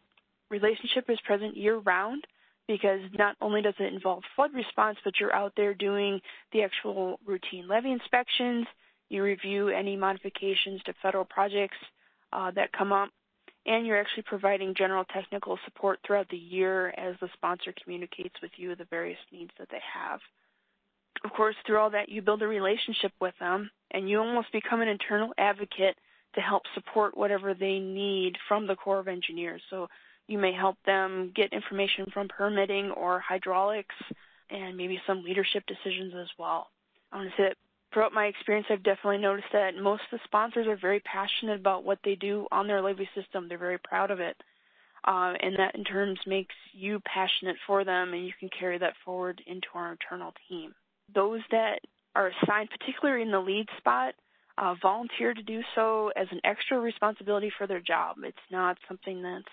relationship 0.50 1.08
is 1.08 1.18
present 1.24 1.56
year 1.56 1.78
round 1.78 2.26
because 2.66 3.00
not 3.18 3.36
only 3.40 3.62
does 3.62 3.74
it 3.78 3.92
involve 3.92 4.22
flood 4.36 4.52
response, 4.54 4.98
but 5.04 5.14
you're 5.18 5.34
out 5.34 5.52
there 5.56 5.74
doing 5.74 6.20
the 6.52 6.62
actual 6.62 7.18
routine 7.26 7.66
levee 7.68 7.92
inspections. 7.92 8.66
You 9.10 9.24
review 9.24 9.68
any 9.68 9.96
modifications 9.96 10.80
to 10.84 10.94
federal 11.02 11.24
projects 11.24 11.76
uh, 12.32 12.52
that 12.52 12.72
come 12.72 12.92
up, 12.92 13.10
and 13.66 13.84
you're 13.84 14.00
actually 14.00 14.22
providing 14.22 14.74
general 14.74 15.04
technical 15.04 15.58
support 15.64 15.98
throughout 16.06 16.28
the 16.30 16.36
year 16.36 16.88
as 16.96 17.16
the 17.20 17.28
sponsor 17.34 17.74
communicates 17.82 18.34
with 18.40 18.52
you 18.56 18.74
the 18.74 18.86
various 18.88 19.18
needs 19.32 19.50
that 19.58 19.68
they 19.70 19.80
have. 19.94 20.20
Of 21.24 21.32
course, 21.32 21.56
through 21.66 21.78
all 21.78 21.90
that, 21.90 22.08
you 22.08 22.22
build 22.22 22.40
a 22.42 22.46
relationship 22.46 23.12
with 23.20 23.34
them, 23.40 23.70
and 23.90 24.08
you 24.08 24.20
almost 24.20 24.52
become 24.52 24.80
an 24.80 24.88
internal 24.88 25.34
advocate 25.36 25.96
to 26.36 26.40
help 26.40 26.62
support 26.74 27.16
whatever 27.16 27.52
they 27.52 27.80
need 27.80 28.36
from 28.46 28.66
the 28.66 28.76
Corps 28.76 29.00
of 29.00 29.08
Engineers. 29.08 29.60
So 29.70 29.88
you 30.28 30.38
may 30.38 30.52
help 30.52 30.76
them 30.86 31.32
get 31.34 31.52
information 31.52 32.06
from 32.12 32.28
permitting 32.28 32.92
or 32.92 33.18
hydraulics 33.18 33.96
and 34.48 34.76
maybe 34.76 35.00
some 35.04 35.24
leadership 35.24 35.64
decisions 35.66 36.14
as 36.14 36.28
well. 36.38 36.68
I 37.10 37.16
want 37.16 37.30
to 37.30 37.36
say 37.36 37.48
that 37.48 37.56
throughout 37.92 38.12
my 38.12 38.26
experience, 38.26 38.66
I've 38.70 38.82
definitely 38.82 39.18
noticed 39.18 39.48
that 39.52 39.76
most 39.76 40.02
of 40.12 40.18
the 40.18 40.24
sponsors 40.24 40.66
are 40.66 40.76
very 40.76 41.00
passionate 41.00 41.58
about 41.60 41.84
what 41.84 41.98
they 42.04 42.14
do 42.14 42.46
on 42.52 42.66
their 42.66 42.82
levee 42.82 43.08
system. 43.14 43.48
They're 43.48 43.58
very 43.58 43.78
proud 43.78 44.10
of 44.10 44.20
it. 44.20 44.36
Uh, 45.06 45.32
and 45.40 45.56
that 45.58 45.74
in 45.74 45.84
turns 45.84 46.18
makes 46.26 46.54
you 46.72 47.00
passionate 47.00 47.56
for 47.66 47.84
them 47.84 48.12
and 48.12 48.26
you 48.26 48.32
can 48.38 48.50
carry 48.58 48.76
that 48.78 48.92
forward 49.04 49.40
into 49.46 49.66
our 49.74 49.92
internal 49.92 50.32
team. 50.48 50.74
Those 51.14 51.40
that 51.50 51.80
are 52.14 52.30
assigned, 52.42 52.68
particularly 52.78 53.22
in 53.22 53.30
the 53.30 53.40
lead 53.40 53.66
spot, 53.78 54.14
uh, 54.58 54.74
volunteer 54.82 55.32
to 55.32 55.42
do 55.42 55.62
so 55.74 56.10
as 56.16 56.26
an 56.30 56.40
extra 56.44 56.78
responsibility 56.78 57.50
for 57.56 57.66
their 57.66 57.80
job. 57.80 58.16
It's 58.24 58.36
not 58.50 58.76
something 58.86 59.22
that's 59.22 59.44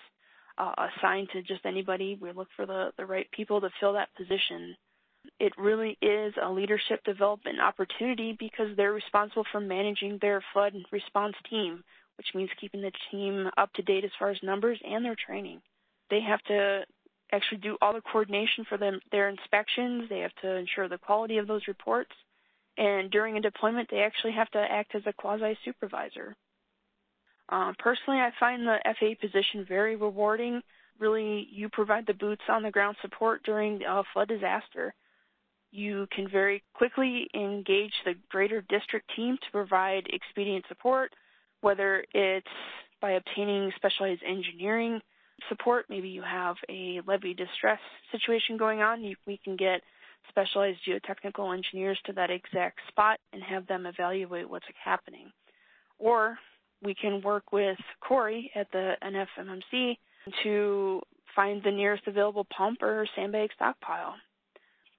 uh, 0.58 0.88
assigned 0.98 1.28
to 1.32 1.42
just 1.42 1.64
anybody. 1.64 2.18
We 2.20 2.30
look 2.32 2.48
for 2.54 2.66
the, 2.66 2.90
the 2.98 3.06
right 3.06 3.30
people 3.30 3.60
to 3.62 3.70
fill 3.80 3.94
that 3.94 4.14
position. 4.16 4.76
It 5.40 5.52
really 5.56 5.96
is 6.02 6.34
a 6.42 6.50
leadership 6.50 7.04
development 7.04 7.60
opportunity 7.60 8.36
because 8.38 8.76
they're 8.76 8.92
responsible 8.92 9.44
for 9.52 9.60
managing 9.60 10.18
their 10.20 10.42
flood 10.52 10.74
response 10.90 11.36
team, 11.48 11.84
which 12.16 12.34
means 12.34 12.50
keeping 12.60 12.82
the 12.82 12.92
team 13.10 13.48
up 13.56 13.72
to 13.74 13.82
date 13.82 14.04
as 14.04 14.10
far 14.18 14.30
as 14.30 14.38
numbers 14.42 14.80
and 14.84 15.04
their 15.04 15.14
training. 15.14 15.60
They 16.10 16.20
have 16.22 16.42
to 16.44 16.84
actually 17.30 17.58
do 17.58 17.76
all 17.80 17.92
the 17.92 18.00
coordination 18.00 18.64
for 18.68 18.78
them, 18.78 19.00
their 19.12 19.28
inspections. 19.28 20.08
They 20.08 20.20
have 20.20 20.34
to 20.42 20.56
ensure 20.56 20.88
the 20.88 20.98
quality 20.98 21.38
of 21.38 21.46
those 21.46 21.68
reports. 21.68 22.12
And 22.76 23.10
during 23.10 23.36
a 23.36 23.40
deployment, 23.40 23.90
they 23.90 24.02
actually 24.02 24.32
have 24.32 24.50
to 24.52 24.58
act 24.58 24.94
as 24.94 25.02
a 25.06 25.12
quasi 25.12 25.56
supervisor. 25.64 26.36
Um, 27.48 27.74
personally, 27.78 28.20
I 28.20 28.30
find 28.38 28.66
the 28.66 28.78
FAE 28.98 29.16
position 29.20 29.64
very 29.68 29.96
rewarding. 29.96 30.62
Really, 30.98 31.46
you 31.50 31.68
provide 31.68 32.06
the 32.06 32.14
boots 32.14 32.42
on 32.48 32.62
the 32.62 32.70
ground 32.70 32.96
support 33.02 33.42
during 33.44 33.82
a 33.84 34.02
flood 34.12 34.28
disaster. 34.28 34.94
You 35.70 36.06
can 36.14 36.28
very 36.28 36.62
quickly 36.74 37.28
engage 37.34 37.92
the 38.04 38.14
greater 38.30 38.64
district 38.68 39.10
team 39.14 39.36
to 39.36 39.50
provide 39.52 40.06
expedient 40.10 40.64
support, 40.68 41.12
whether 41.60 42.04
it's 42.14 42.46
by 43.00 43.12
obtaining 43.12 43.70
specialized 43.76 44.22
engineering 44.26 45.00
support. 45.48 45.86
Maybe 45.88 46.08
you 46.08 46.22
have 46.22 46.56
a 46.68 47.00
levee 47.06 47.34
distress 47.34 47.78
situation 48.10 48.56
going 48.56 48.80
on. 48.80 49.04
You, 49.04 49.16
we 49.26 49.38
can 49.44 49.56
get 49.56 49.82
specialized 50.28 50.78
geotechnical 50.86 51.54
engineers 51.54 51.98
to 52.06 52.12
that 52.14 52.30
exact 52.30 52.80
spot 52.88 53.18
and 53.32 53.42
have 53.42 53.66
them 53.66 53.86
evaluate 53.86 54.48
what's 54.48 54.66
happening. 54.82 55.30
Or 55.98 56.38
we 56.82 56.94
can 56.94 57.20
work 57.22 57.52
with 57.52 57.78
Cory 58.00 58.50
at 58.54 58.70
the 58.72 58.94
NFFMC 59.02 59.96
to 60.42 61.00
find 61.34 61.62
the 61.62 61.70
nearest 61.70 62.06
available 62.06 62.46
pump 62.56 62.82
or 62.82 63.06
sandbag 63.14 63.50
stockpile. 63.54 64.14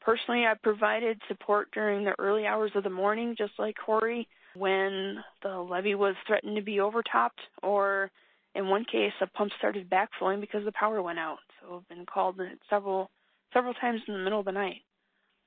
Personally, 0.01 0.45
I 0.45 0.53
provided 0.61 1.21
support 1.27 1.69
during 1.71 2.05
the 2.05 2.15
early 2.19 2.45
hours 2.45 2.71
of 2.75 2.83
the 2.83 2.89
morning, 2.89 3.35
just 3.37 3.53
like 3.59 3.75
Cory, 3.85 4.27
when 4.55 5.17
the 5.43 5.57
levee 5.57 5.95
was 5.95 6.15
threatened 6.25 6.55
to 6.55 6.61
be 6.61 6.79
overtopped, 6.79 7.39
or 7.61 8.09
in 8.55 8.67
one 8.67 8.85
case, 8.85 9.13
a 9.21 9.27
pump 9.27 9.51
started 9.57 9.89
backflowing 9.89 10.41
because 10.41 10.65
the 10.65 10.71
power 10.71 11.01
went 11.01 11.19
out. 11.19 11.39
So 11.61 11.77
I've 11.77 11.95
been 11.95 12.05
called 12.05 12.39
several 12.69 13.11
several 13.53 13.73
times 13.73 14.01
in 14.07 14.13
the 14.13 14.19
middle 14.19 14.39
of 14.39 14.45
the 14.45 14.51
night. 14.51 14.81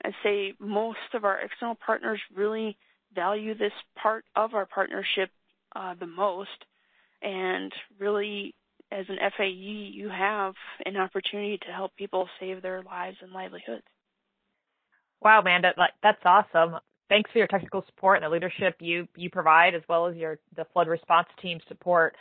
I'd 0.04 0.14
say 0.23 0.54
most 0.59 0.99
of 1.14 1.25
our 1.25 1.40
external 1.40 1.76
partners 1.76 2.21
really 2.35 2.76
value 3.14 3.54
this 3.54 3.73
part 4.00 4.25
of 4.35 4.54
our 4.54 4.66
partnership 4.66 5.30
uh, 5.76 5.94
the 5.99 6.06
most. 6.06 6.50
And 7.23 7.73
really, 7.99 8.54
as 8.90 9.06
an 9.09 9.18
FAE, 9.37 9.92
you 9.94 10.09
have 10.09 10.54
an 10.85 10.97
opportunity 10.97 11.59
to 11.59 11.73
help 11.73 11.94
people 11.97 12.28
save 12.40 12.62
their 12.62 12.82
lives 12.82 13.16
and 13.23 13.32
livelihoods. 13.32 13.85
Wow, 15.23 15.41
Amanda, 15.41 15.73
that's 16.02 16.21
awesome. 16.25 16.76
Thanks 17.09 17.31
for 17.31 17.38
your 17.38 17.47
technical 17.47 17.85
support 17.87 18.17
and 18.17 18.25
the 18.25 18.31
leadership 18.31 18.76
you 18.81 19.07
you 19.17 19.31
provide, 19.31 19.75
as 19.75 19.83
well 19.88 20.07
as 20.07 20.17
your 20.17 20.38
the 20.57 20.64
flood 20.73 20.88
response 20.88 21.29
team 21.41 21.61
support. 21.69 22.17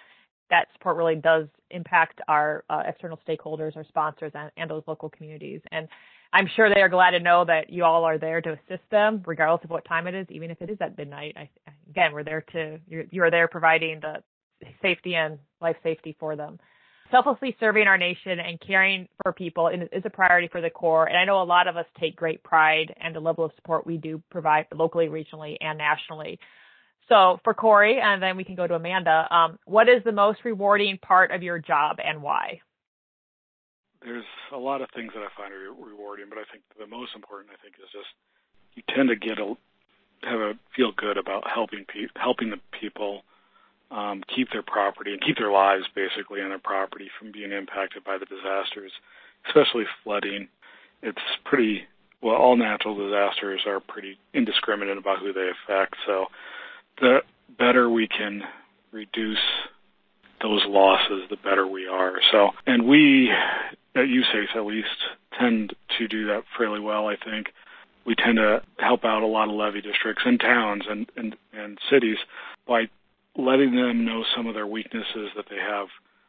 That 0.50 0.68
support 0.74 0.98
really 0.98 1.16
does 1.16 1.48
impact 1.70 2.20
our 2.28 2.66
uh, 2.70 2.84
external 2.86 3.18
stakeholders, 3.28 3.76
our 3.78 3.86
sponsors, 3.86 4.34
and, 4.36 4.52
and 4.58 4.70
those 4.70 4.84
local 4.86 5.10
communities. 5.10 5.62
And 5.72 5.88
I'm 6.34 6.48
sure 6.56 6.74
they 6.74 6.82
are 6.82 6.90
glad 6.90 7.12
to 7.12 7.20
know 7.22 7.46
that 7.46 7.70
you 7.70 7.86
all 7.86 8.04
are 8.04 8.18
there 8.18 8.42
to 8.42 8.52
assist 8.52 8.84
them, 8.92 9.24
regardless 9.26 9.64
of 9.64 9.70
what 9.70 9.86
time 9.86 10.08
it 10.08 10.16
is, 10.16 10.28
even 10.30 10.52
if 10.52 10.62
it 10.62 10.70
is 10.70 10.78
at 10.82 10.98
midnight. 10.98 11.36
I, 11.38 11.50
again, 11.90 12.12
we're 12.12 12.24
there 12.26 12.44
to 12.54 12.80
you're, 12.88 13.06
you 13.12 13.24
are 13.24 13.32
there 13.32 13.48
providing 13.48 14.02
the 14.02 14.22
safety 14.82 15.16
and 15.16 15.40
life 15.62 15.78
safety 15.84 16.16
for 16.20 16.36
them. 16.36 16.60
Selflessly 17.12 17.56
serving 17.60 17.88
our 17.88 17.98
nation 17.98 18.40
and 18.40 18.60
caring 18.66 19.10
for 19.22 19.34
people 19.34 19.68
is 19.68 20.04
a 20.06 20.10
priority 20.10 20.48
for 20.48 20.62
the 20.62 20.70
Corps, 20.70 21.06
and 21.06 21.18
I 21.18 21.26
know 21.26 21.42
a 21.42 21.44
lot 21.44 21.68
of 21.68 21.76
us 21.76 21.86
take 22.00 22.16
great 22.16 22.42
pride 22.42 22.96
in 23.06 23.12
the 23.14 23.20
level 23.20 23.44
of 23.44 23.52
support 23.56 23.86
we 23.86 23.98
do 23.98 24.24
provide 24.32 24.68
locally, 24.74 25.08
regionally, 25.08 25.58
and 25.60 25.78
nationally. 25.78 26.40
So 27.10 27.40
for 27.44 27.54
Cory, 27.54 28.00
and 28.02 28.24
then 28.24 28.38
we 28.38 28.46
can 28.46 28.56
go 28.56 28.66
to 28.66 28.76
Amanda. 28.76 29.28
Um, 29.30 29.60
what 29.66 29.90
is 29.90 30.02
the 30.06 30.14
most 30.14 30.40
rewarding 30.46 30.98
part 31.00 31.32
of 31.32 31.44
your 31.44 31.60
job 31.60 31.98
and 32.02 32.24
why? 32.24 32.62
there's 34.04 34.26
a 34.52 34.58
lot 34.58 34.82
of 34.82 34.90
things 34.96 35.12
that 35.14 35.22
I 35.22 35.30
find 35.38 35.54
re- 35.54 35.92
rewarding, 35.92 36.26
but 36.30 36.38
I 36.38 36.46
think 36.52 36.64
the 36.78 36.88
most 36.88 37.14
important, 37.16 37.54
I 37.54 37.62
think, 37.62 37.76
is 37.78 37.90
just 37.94 38.10
you 38.76 38.84
tend 38.94 39.10
to 39.10 39.16
get 39.16 39.38
a 39.40 39.54
have 40.24 40.40
a 40.40 40.54
feel 40.76 40.92
good 40.96 41.18
about 41.18 41.46
helping 41.50 41.86
pe- 41.86 42.14
helping 42.16 42.50
the 42.50 42.60
people 42.80 43.24
um, 43.92 44.24
keep 44.34 44.52
their 44.52 44.64
property 44.64 45.12
and 45.12 45.22
keep 45.22 45.38
their 45.38 45.52
lives 45.52 45.86
basically 45.94 46.42
on 46.42 46.50
their 46.50 46.60
property 46.60 47.10
from 47.20 47.32
being 47.32 47.52
impacted 47.52 48.04
by 48.04 48.18
the 48.18 48.26
disasters, 48.26 48.92
especially 49.48 49.84
flooding. 50.04 50.48
It's 51.04 51.20
pretty 51.44 51.84
well. 52.22 52.36
All 52.36 52.56
natural 52.56 52.96
disasters 52.96 53.62
are 53.68 53.80
pretty 53.80 54.18
indiscriminate 54.34 54.98
about 54.98 55.20
who 55.20 55.34
they 55.34 55.50
affect. 55.50 55.96
So 56.06 56.28
the 57.00 57.20
better 57.58 57.90
we 57.90 58.08
can 58.08 58.44
reduce 58.92 59.40
those 60.42 60.64
losses, 60.68 61.24
the 61.30 61.38
better 61.38 61.68
we 61.68 61.88
are. 61.88 62.20
So, 62.32 62.52
and 62.66 62.88
we 62.88 63.30
at 63.96 64.06
USACE 64.06 64.56
at 64.56 64.66
least 64.66 64.88
tend 65.38 65.76
to 65.98 66.08
do 66.08 66.28
that 66.28 66.44
fairly 66.58 66.80
well. 66.80 67.08
I 67.08 67.16
think 67.18 67.48
we 68.06 68.16
tend 68.16 68.38
to 68.38 68.62
help 68.80 69.04
out 69.04 69.22
a 69.22 69.28
lot 69.28 69.50
of 69.50 69.56
levee 69.56 69.82
districts 69.82 70.24
and 70.26 70.40
towns 70.40 70.84
and 70.90 71.12
and, 71.16 71.36
and 71.54 71.78
cities 71.90 72.18
by 72.68 72.90
letting 73.38 73.76
them 73.76 74.06
know 74.06 74.24
some 74.36 74.48
of 74.48 74.54
their 74.54 74.68
weaknesses 74.68 75.30
that 75.36 75.46
they 75.50 75.58
have 75.58 75.88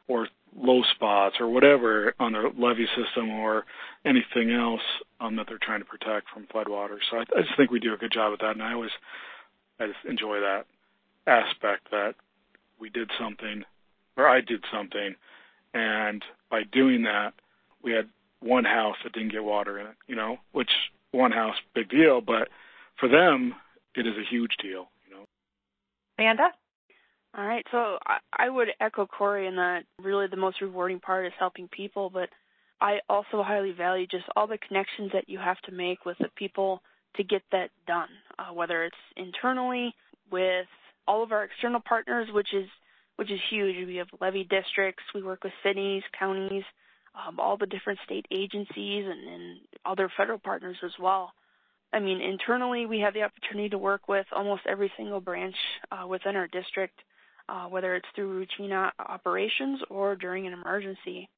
or 0.08 0.28
low 0.56 0.82
spots 0.94 1.36
or 1.40 1.48
whatever 1.48 2.14
on 2.18 2.32
their 2.32 2.50
levee 2.50 2.86
system 2.96 3.30
or 3.30 3.64
anything 4.04 4.52
else 4.52 4.82
um, 5.20 5.36
that 5.36 5.46
they're 5.48 5.58
trying 5.60 5.80
to 5.80 5.86
protect 5.86 6.26
from 6.32 6.46
floodwaters. 6.46 7.00
So 7.10 7.18
I, 7.18 7.20
I 7.36 7.42
just 7.42 7.56
think 7.56 7.70
we 7.70 7.80
do 7.80 7.94
a 7.94 7.96
good 7.96 8.12
job 8.12 8.32
of 8.32 8.38
that, 8.40 8.52
and 8.52 8.62
I 8.62 8.74
always 8.74 8.90
I 9.80 9.86
just 9.86 10.04
enjoy 10.08 10.40
that 10.40 10.66
aspect 11.26 11.90
that 11.90 12.14
we 12.78 12.90
did 12.90 13.10
something 13.18 13.64
or 14.16 14.28
I 14.28 14.40
did 14.40 14.62
something, 14.72 15.14
and 15.72 16.22
by 16.50 16.64
doing 16.64 17.04
that, 17.04 17.32
we 17.82 17.92
had 17.92 18.08
one 18.40 18.64
house 18.64 18.96
that 19.02 19.12
didn't 19.12 19.32
get 19.32 19.44
water 19.44 19.78
in 19.78 19.86
it, 19.86 19.94
you 20.06 20.16
know, 20.16 20.36
which 20.52 20.70
one 21.12 21.32
house, 21.32 21.54
big 21.74 21.88
deal, 21.88 22.20
but 22.20 22.48
for 22.98 23.08
them, 23.08 23.54
it 23.94 24.06
is 24.06 24.14
a 24.16 24.28
huge 24.28 24.56
deal, 24.60 24.88
you 25.08 25.14
know. 25.14 25.26
Amanda? 26.18 26.50
All 27.34 27.46
right, 27.46 27.64
so 27.70 27.98
I 28.36 28.50
would 28.50 28.68
echo 28.78 29.06
Cory 29.06 29.46
in 29.46 29.56
that 29.56 29.84
really 29.98 30.26
the 30.26 30.36
most 30.36 30.60
rewarding 30.60 31.00
part 31.00 31.24
is 31.24 31.32
helping 31.38 31.66
people, 31.66 32.10
but 32.10 32.28
I 32.78 32.98
also 33.08 33.42
highly 33.42 33.72
value 33.72 34.06
just 34.06 34.24
all 34.36 34.46
the 34.46 34.58
connections 34.58 35.12
that 35.14 35.30
you 35.30 35.38
have 35.38 35.58
to 35.62 35.72
make 35.72 36.04
with 36.04 36.18
the 36.18 36.28
people 36.36 36.82
to 37.16 37.24
get 37.24 37.42
that 37.50 37.70
done, 37.86 38.08
uh, 38.38 38.52
whether 38.52 38.84
it's 38.84 38.96
internally 39.16 39.94
with 40.30 40.66
all 41.08 41.22
of 41.22 41.32
our 41.32 41.44
external 41.44 41.80
partners, 41.80 42.28
which 42.32 42.52
is 42.52 42.68
which 43.16 43.30
is 43.30 43.40
huge. 43.50 43.86
We 43.86 43.96
have 43.96 44.08
levee 44.20 44.44
districts, 44.44 45.02
we 45.14 45.22
work 45.22 45.44
with 45.44 45.52
cities, 45.62 46.02
counties, 46.18 46.64
um, 47.14 47.38
all 47.38 47.56
the 47.56 47.66
different 47.66 47.98
state 48.04 48.26
agencies, 48.30 49.06
and, 49.06 49.28
and 49.28 49.58
other 49.86 50.10
federal 50.16 50.38
partners 50.38 50.76
as 50.84 50.92
well. 51.00 51.32
I 51.92 52.00
mean, 52.00 52.20
internally, 52.20 52.86
we 52.86 53.00
have 53.00 53.14
the 53.14 53.22
opportunity 53.22 53.68
to 53.70 53.78
work 53.78 54.08
with 54.08 54.26
almost 54.34 54.62
every 54.66 54.90
single 54.96 55.20
branch 55.20 55.56
uh, 55.90 56.06
within 56.06 56.36
our 56.36 56.48
district. 56.48 56.98
Uh, 57.52 57.66
whether 57.66 57.94
it's 57.94 58.08
through 58.14 58.32
routine 58.32 58.72
operations 58.72 59.80
or 59.90 60.16
during 60.16 60.46
an 60.46 60.54
emergency. 60.54 61.28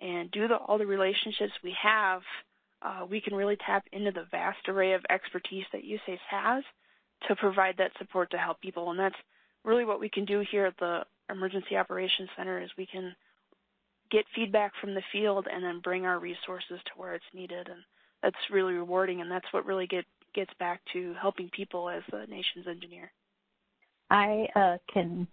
And 0.00 0.28
due 0.32 0.48
to 0.48 0.56
all 0.56 0.76
the 0.76 0.86
relationships 0.86 1.52
we 1.62 1.74
have, 1.80 2.22
uh, 2.82 3.06
we 3.08 3.20
can 3.20 3.34
really 3.34 3.56
tap 3.64 3.84
into 3.92 4.10
the 4.10 4.26
vast 4.32 4.68
array 4.68 4.94
of 4.94 5.02
expertise 5.08 5.64
that 5.72 5.84
USACE 5.84 6.18
has 6.28 6.64
to 7.28 7.36
provide 7.36 7.76
that 7.78 7.92
support 7.96 8.32
to 8.32 8.38
help 8.38 8.60
people. 8.60 8.90
And 8.90 8.98
that's 8.98 9.16
really 9.64 9.84
what 9.84 10.00
we 10.00 10.08
can 10.08 10.24
do 10.24 10.44
here 10.50 10.66
at 10.66 10.76
the 10.78 11.02
Emergency 11.30 11.76
Operations 11.76 12.28
Center 12.36 12.60
is 12.60 12.70
we 12.76 12.86
can 12.86 13.14
get 14.10 14.24
feedback 14.34 14.72
from 14.80 14.94
the 14.94 15.02
field 15.12 15.46
and 15.50 15.62
then 15.62 15.80
bring 15.80 16.06
our 16.06 16.18
resources 16.18 16.80
to 16.86 16.92
where 16.96 17.14
it's 17.14 17.24
needed. 17.32 17.68
And 17.68 17.80
that's 18.20 18.36
really 18.50 18.74
rewarding. 18.74 19.20
And 19.20 19.30
that's 19.30 19.46
what 19.52 19.64
really 19.64 19.86
get, 19.86 20.04
gets 20.34 20.52
back 20.58 20.80
to 20.92 21.14
helping 21.20 21.48
people 21.50 21.88
as 21.88 22.02
the 22.10 22.26
nation's 22.28 22.66
engineer. 22.66 23.12
I 24.10 24.46
uh, 24.54 24.76
can 24.92 25.26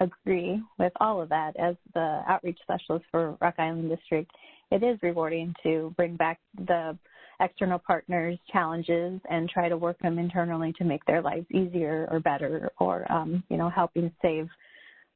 agree 0.00 0.60
with 0.78 0.92
all 1.00 1.20
of 1.20 1.28
that. 1.28 1.56
As 1.56 1.76
the 1.94 2.22
outreach 2.26 2.58
specialist 2.62 3.04
for 3.10 3.36
Rock 3.40 3.54
Island 3.58 3.88
District, 3.88 4.30
it 4.70 4.82
is 4.82 4.98
rewarding 5.02 5.54
to 5.62 5.92
bring 5.96 6.16
back 6.16 6.40
the 6.66 6.96
external 7.40 7.78
partners' 7.78 8.38
challenges 8.52 9.20
and 9.28 9.48
try 9.48 9.68
to 9.68 9.76
work 9.76 9.98
them 10.00 10.18
internally 10.18 10.72
to 10.74 10.84
make 10.84 11.04
their 11.04 11.20
lives 11.20 11.46
easier 11.50 12.08
or 12.10 12.20
better, 12.20 12.70
or 12.78 13.10
um, 13.12 13.42
you 13.48 13.56
know, 13.56 13.68
helping 13.68 14.10
save 14.22 14.48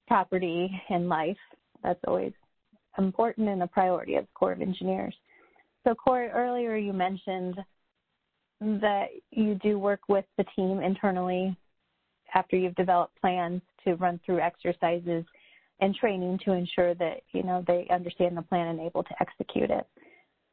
property 0.06 0.70
and 0.90 1.08
life. 1.08 1.36
That's 1.82 2.00
always 2.06 2.32
important 2.98 3.48
and 3.48 3.62
a 3.62 3.66
priority 3.66 4.16
of 4.16 4.26
Corps 4.34 4.52
of 4.52 4.62
Engineers. 4.62 5.14
So, 5.84 5.94
Cory, 5.94 6.28
earlier 6.28 6.76
you 6.76 6.92
mentioned 6.92 7.56
that 8.60 9.06
you 9.30 9.54
do 9.62 9.78
work 9.78 10.00
with 10.08 10.24
the 10.36 10.44
team 10.56 10.80
internally 10.80 11.56
after 12.34 12.56
you've 12.56 12.74
developed 12.74 13.18
plans 13.20 13.62
to 13.84 13.94
run 13.94 14.20
through 14.24 14.40
exercises 14.40 15.24
and 15.80 15.94
training 15.94 16.38
to 16.44 16.52
ensure 16.52 16.94
that 16.94 17.20
you 17.32 17.42
know 17.42 17.64
they 17.66 17.86
understand 17.90 18.36
the 18.36 18.42
plan 18.42 18.68
and 18.68 18.80
able 18.80 19.02
to 19.02 19.14
execute 19.20 19.70
it. 19.70 19.86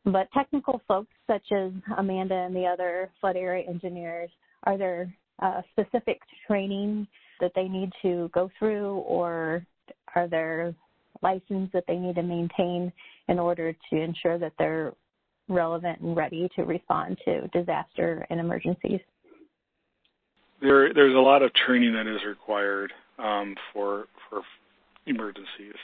But 0.06 0.32
technical 0.34 0.82
folks 0.88 1.14
such 1.26 1.52
as 1.52 1.72
Amanda 1.98 2.36
and 2.36 2.56
the 2.56 2.66
other 2.66 3.10
flood 3.20 3.36
area 3.36 3.68
engineers, 3.68 4.30
are 4.64 4.78
there 4.78 5.12
uh, 5.42 5.62
specific 5.72 6.20
training 6.48 7.08
that 7.42 7.52
they 7.56 7.68
need 7.68 7.92
to 8.02 8.30
go 8.34 8.50
through, 8.58 8.98
or 9.00 9.66
are 10.16 10.28
there 10.28 10.74
license 11.22 11.70
that 11.74 11.86
they 11.88 11.96
need 11.96 12.16
to 12.16 12.24
maintain 12.24 12.92
in 13.28 13.40
order 13.40 13.74
to 13.90 14.00
ensure 14.00 14.38
that 14.38 14.54
they're 14.60 14.94
relevant 15.50 16.00
and 16.02 16.16
ready 16.16 16.50
to 16.56 16.64
respond 16.64 17.18
to 17.26 17.48
disaster 17.48 18.26
and 18.30 18.40
emergencies? 18.40 19.00
There, 20.62 20.94
there's 20.94 21.16
a 21.16 21.20
lot 21.20 21.42
of 21.42 21.52
training 21.54 21.94
that 21.94 22.08
is 22.08 22.24
required 22.26 22.94
um, 23.20 23.56
for 23.74 24.08
for 24.30 24.42
emergencies. 25.06 25.76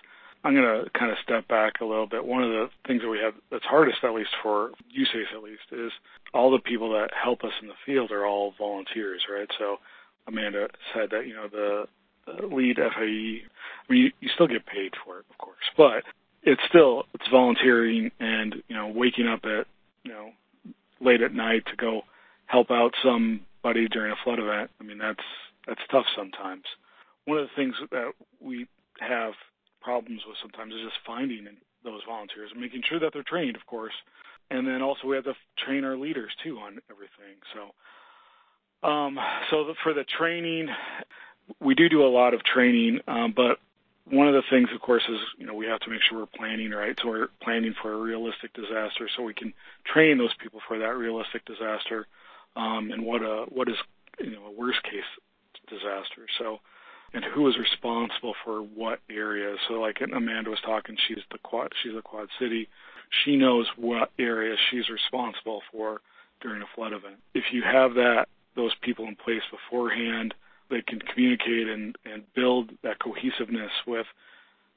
I'm 0.44 0.56
going 0.56 0.66
to 0.66 0.90
kind 0.98 1.12
of 1.12 1.18
step 1.24 1.48
back 1.48 1.82
a 1.82 1.86
little 1.86 2.08
bit. 2.08 2.26
One 2.26 2.44
of 2.44 2.50
the 2.50 2.70
things 2.88 3.02
that 3.04 3.10
we 3.10 3.20
have 3.20 3.34
that's 3.52 3.64
hardest, 3.64 4.00
at 4.04 4.14
least 4.14 4.32
for 4.42 4.72
USACE 4.98 5.36
at 5.36 5.44
least, 5.44 5.62
is 5.72 5.92
all 6.34 6.50
the 6.50 6.60
people 6.60 6.92
that 6.94 7.12
help 7.14 7.44
us 7.44 7.52
in 7.62 7.68
the 7.68 7.76
field 7.86 8.12
are 8.12 8.26
all 8.26 8.54
volunteers, 8.58 9.22
right? 9.32 9.48
So 9.60 9.78
Amanda 10.28 10.70
said 10.94 11.10
that, 11.12 11.28
you 11.28 11.36
know, 11.36 11.48
the, 11.48 11.86
lead 12.48 12.78
FAE, 12.78 12.90
I 13.02 13.04
mean, 13.04 13.42
you, 13.90 14.12
you 14.20 14.30
still 14.34 14.48
get 14.48 14.66
paid 14.66 14.94
for 15.04 15.20
it, 15.20 15.26
of 15.30 15.38
course, 15.38 15.58
but 15.76 16.04
it's 16.44 16.62
still, 16.70 17.04
it's 17.14 17.28
volunteering 17.30 18.12
and, 18.20 18.56
you 18.68 18.76
know, 18.76 18.88
waking 18.88 19.28
up 19.28 19.42
at, 19.44 19.68
you 20.04 20.12
know, 20.12 20.30
late 21.00 21.22
at 21.22 21.34
night 21.34 21.66
to 21.68 21.76
go 21.76 22.02
help 22.46 22.72
out 22.72 22.94
somebody 23.04 23.88
during 23.88 24.12
a 24.12 24.16
flood 24.24 24.40
event. 24.40 24.70
I 24.80 24.84
mean, 24.84 24.98
that's, 24.98 25.24
that's 25.68 25.82
tough 25.92 26.06
sometimes. 26.16 26.64
One 27.26 27.38
of 27.38 27.48
the 27.48 27.56
things 27.56 27.76
that 27.92 28.12
we 28.40 28.68
have 29.00 29.34
problems 29.82 30.22
with 30.28 30.38
sometimes 30.42 30.74
is 30.74 30.82
just 30.84 30.98
finding 31.06 31.48
those 31.84 32.02
volunteers 32.08 32.52
and 32.52 32.62
making 32.62 32.84
sure 32.88 33.00
that 33.00 33.12
they're 33.14 33.24
trained, 33.24 33.56
of 33.56 33.66
course. 33.66 33.94
And 34.50 34.68
then 34.68 34.82
also 34.82 35.08
we 35.08 35.16
have 35.16 35.26
to 35.26 35.34
train 35.58 35.84
our 35.84 35.98
leaders 35.98 36.32
too 36.44 36.58
on 36.60 36.80
everything. 36.90 37.40
So, 37.54 38.88
um, 38.88 39.18
so 39.50 39.66
the, 39.66 39.74
for 39.84 39.94
the 39.94 40.04
training, 40.04 40.68
we 41.60 41.76
do 41.76 41.90
do 41.90 42.04
a 42.04 42.10
lot 42.10 42.34
of 42.34 42.44
training, 42.44 43.00
um, 43.08 43.34
but 43.36 43.58
one 44.06 44.28
of 44.28 44.34
the 44.34 44.44
things, 44.50 44.70
of 44.74 44.82
course, 44.82 45.04
is 45.10 45.20
you 45.38 45.46
know 45.46 45.54
we 45.54 45.68
have 45.68 45.80
to 45.82 45.90
make 45.90 46.02
sure 46.02 46.20
we're 46.20 46.26
planning 46.26 46.72
right. 46.72 46.98
So 47.02 47.08
we're 47.08 47.28
planning 47.42 47.76
for 47.82 47.94
a 47.94 47.98
realistic 47.98 48.54
disaster, 48.54 49.10
so 49.16 49.24
we 49.24 49.34
can 49.34 49.54
train 49.86 50.18
those 50.18 50.34
people 50.42 50.60
for 50.68 50.80
that 50.80 50.98
realistic 50.98 51.46
disaster, 51.46 52.08
um, 52.56 52.92
and 52.92 53.06
what 53.06 53.22
a 53.22 53.46
what 53.50 53.70
is 53.70 53.76
you 54.20 54.32
know 54.32 54.46
a 54.46 54.52
worst 54.52 54.82
case 54.84 55.08
disaster. 55.70 56.26
So 56.40 56.60
and 57.14 57.24
who 57.34 57.48
is 57.48 57.56
responsible 57.58 58.34
for 58.46 58.62
what 58.62 59.00
areas. 59.10 59.60
So 59.68 59.76
like 59.76 60.00
Amanda 60.02 60.50
was 60.50 60.60
talking, 60.66 60.96
she's 61.08 61.24
the 61.32 61.38
quad, 61.40 61.72
she's 61.84 61.96
a 61.98 62.02
quad 62.02 62.28
city. 62.40 62.70
She 63.26 63.36
knows 63.36 63.68
what 63.76 64.12
area 64.18 64.56
she's 64.70 64.90
responsible 64.90 65.62
for 65.72 66.02
during 66.42 66.62
a 66.62 66.66
flood 66.76 66.94
event. 66.94 67.18
If 67.34 67.46
you 67.52 67.62
have 67.64 67.96
that, 67.96 68.28
those 68.56 68.72
people 68.82 69.06
in 69.08 69.16
place 69.16 69.42
beforehand, 69.52 70.34
they 70.70 70.82
can 70.82 71.00
communicate 71.00 71.68
and, 71.68 71.98
and 72.06 72.24
build 72.34 72.72
that 72.84 73.00
cohesiveness 73.00 73.72
with 73.86 74.06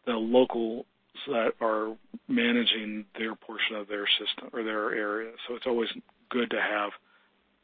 the 0.07 0.13
locals 0.13 0.87
that 1.29 1.53
are 1.61 1.97
managing 2.29 3.05
their 3.17 3.37
portion 3.37 3.77
of 3.77 3.87
their 3.87 4.07
system 4.19 4.51
or 4.53 4.65
their 4.65 4.93
area. 4.93 5.31
So 5.47 5.55
it's 5.55 5.67
always 5.67 5.89
good 6.31 6.51
to 6.51 6.61
have 6.61 6.91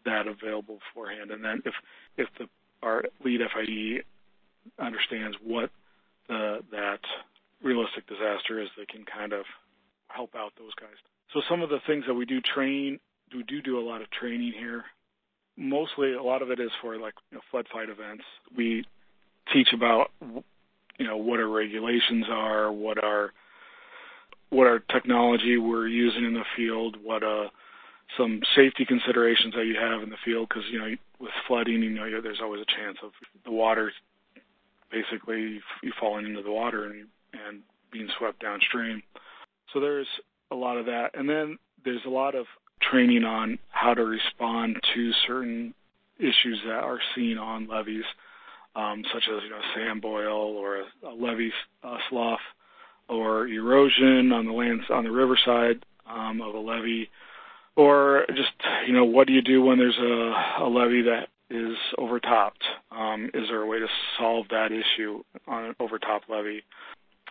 that 0.04 0.28
available 0.28 0.78
beforehand. 0.94 1.30
And 1.32 1.44
then 1.44 1.62
if 1.64 1.74
if 2.16 2.28
the 2.38 2.46
our 2.82 3.04
lead 3.24 3.40
FAE 3.52 4.02
understands 4.78 5.36
what 5.42 5.70
the, 6.28 6.60
that 6.70 7.00
realistic 7.62 8.06
disaster 8.06 8.60
is, 8.60 8.68
they 8.76 8.86
can 8.86 9.04
kind 9.04 9.32
of 9.32 9.44
help 10.08 10.34
out 10.34 10.52
those 10.58 10.74
guys. 10.80 10.96
So 11.32 11.40
some 11.48 11.62
of 11.62 11.70
the 11.70 11.78
things 11.86 12.04
that 12.06 12.14
we 12.14 12.24
do 12.24 12.40
train, 12.40 12.98
we 13.34 13.42
do 13.44 13.62
do 13.62 13.78
a 13.78 13.84
lot 13.86 14.02
of 14.02 14.10
training 14.10 14.52
here. 14.58 14.84
Mostly, 15.56 16.12
a 16.12 16.22
lot 16.22 16.42
of 16.42 16.50
it 16.50 16.58
is 16.58 16.70
for 16.80 16.96
like 16.96 17.14
you 17.30 17.36
know, 17.36 17.42
flood 17.50 17.66
fight 17.72 17.88
events. 17.88 18.24
We 18.56 18.84
teach 19.52 19.68
about 19.72 20.10
you 20.20 21.06
know 21.06 21.16
what 21.16 21.38
our 21.40 21.48
regulations 21.48 22.26
are, 22.30 22.72
what 22.72 23.02
our 23.02 23.32
what 24.48 24.66
our 24.66 24.80
technology 24.80 25.58
we're 25.58 25.86
using 25.86 26.24
in 26.24 26.34
the 26.34 26.44
field, 26.56 26.96
what 27.02 27.22
uh 27.22 27.48
some 28.16 28.40
safety 28.56 28.84
considerations 28.84 29.54
that 29.54 29.66
you 29.66 29.76
have 29.80 30.02
in 30.02 30.10
the 30.10 30.16
field 30.24 30.48
because 30.48 30.64
you 30.70 30.78
know 30.78 30.90
with 31.20 31.30
flooding 31.46 31.82
you 31.82 31.90
know 31.90 32.20
there's 32.20 32.40
always 32.42 32.60
a 32.60 32.76
chance 32.76 32.98
of 33.04 33.12
the 33.44 33.52
water 33.52 33.92
basically 34.90 35.60
you 35.82 35.92
falling 35.98 36.26
into 36.26 36.42
the 36.42 36.52
water 36.52 36.84
and, 36.84 37.06
and 37.32 37.62
being 37.92 38.08
swept 38.18 38.40
downstream. 38.40 39.02
So 39.72 39.80
there's 39.80 40.08
a 40.50 40.56
lot 40.56 40.76
of 40.76 40.86
that. 40.86 41.10
And 41.14 41.28
then 41.28 41.58
there's 41.84 42.04
a 42.06 42.10
lot 42.10 42.34
of 42.34 42.46
training 42.82 43.24
on 43.24 43.58
how 43.68 43.94
to 43.94 44.04
respond 44.04 44.76
to 44.94 45.12
certain 45.26 45.74
issues 46.18 46.60
that 46.66 46.82
are 46.82 47.00
seen 47.14 47.38
on 47.38 47.68
levees, 47.68 48.04
um, 48.76 49.02
such 49.12 49.24
as 49.34 49.42
you 49.42 49.50
know 49.50 49.60
sand 49.74 50.02
boil 50.02 50.56
or 50.56 50.78
a, 50.78 50.84
a 51.06 51.14
levee 51.14 51.52
uh, 51.82 51.96
slough 52.08 52.40
or 53.08 53.46
erosion 53.48 54.32
on 54.32 54.46
the 54.46 54.52
lands 54.52 54.84
on 54.90 55.04
the 55.04 55.10
riverside 55.10 55.84
um, 56.08 56.40
of 56.40 56.54
a 56.54 56.58
levee, 56.58 57.08
or 57.76 58.26
just 58.28 58.52
you 58.86 58.92
know 58.92 59.04
what 59.04 59.26
do 59.26 59.32
you 59.32 59.42
do 59.42 59.62
when 59.62 59.78
there's 59.78 59.98
a, 59.98 60.64
a 60.64 60.68
levee 60.68 61.02
that 61.02 61.28
is 61.50 61.76
overtopped. 61.98 62.62
Um, 62.90 63.30
is 63.34 63.48
there 63.48 63.62
a 63.62 63.66
way 63.66 63.78
to 63.78 63.88
solve 64.18 64.46
that 64.50 64.70
issue 64.72 65.22
on 65.46 65.64
an 65.66 65.76
overtop 65.80 66.22
levee? 66.28 66.62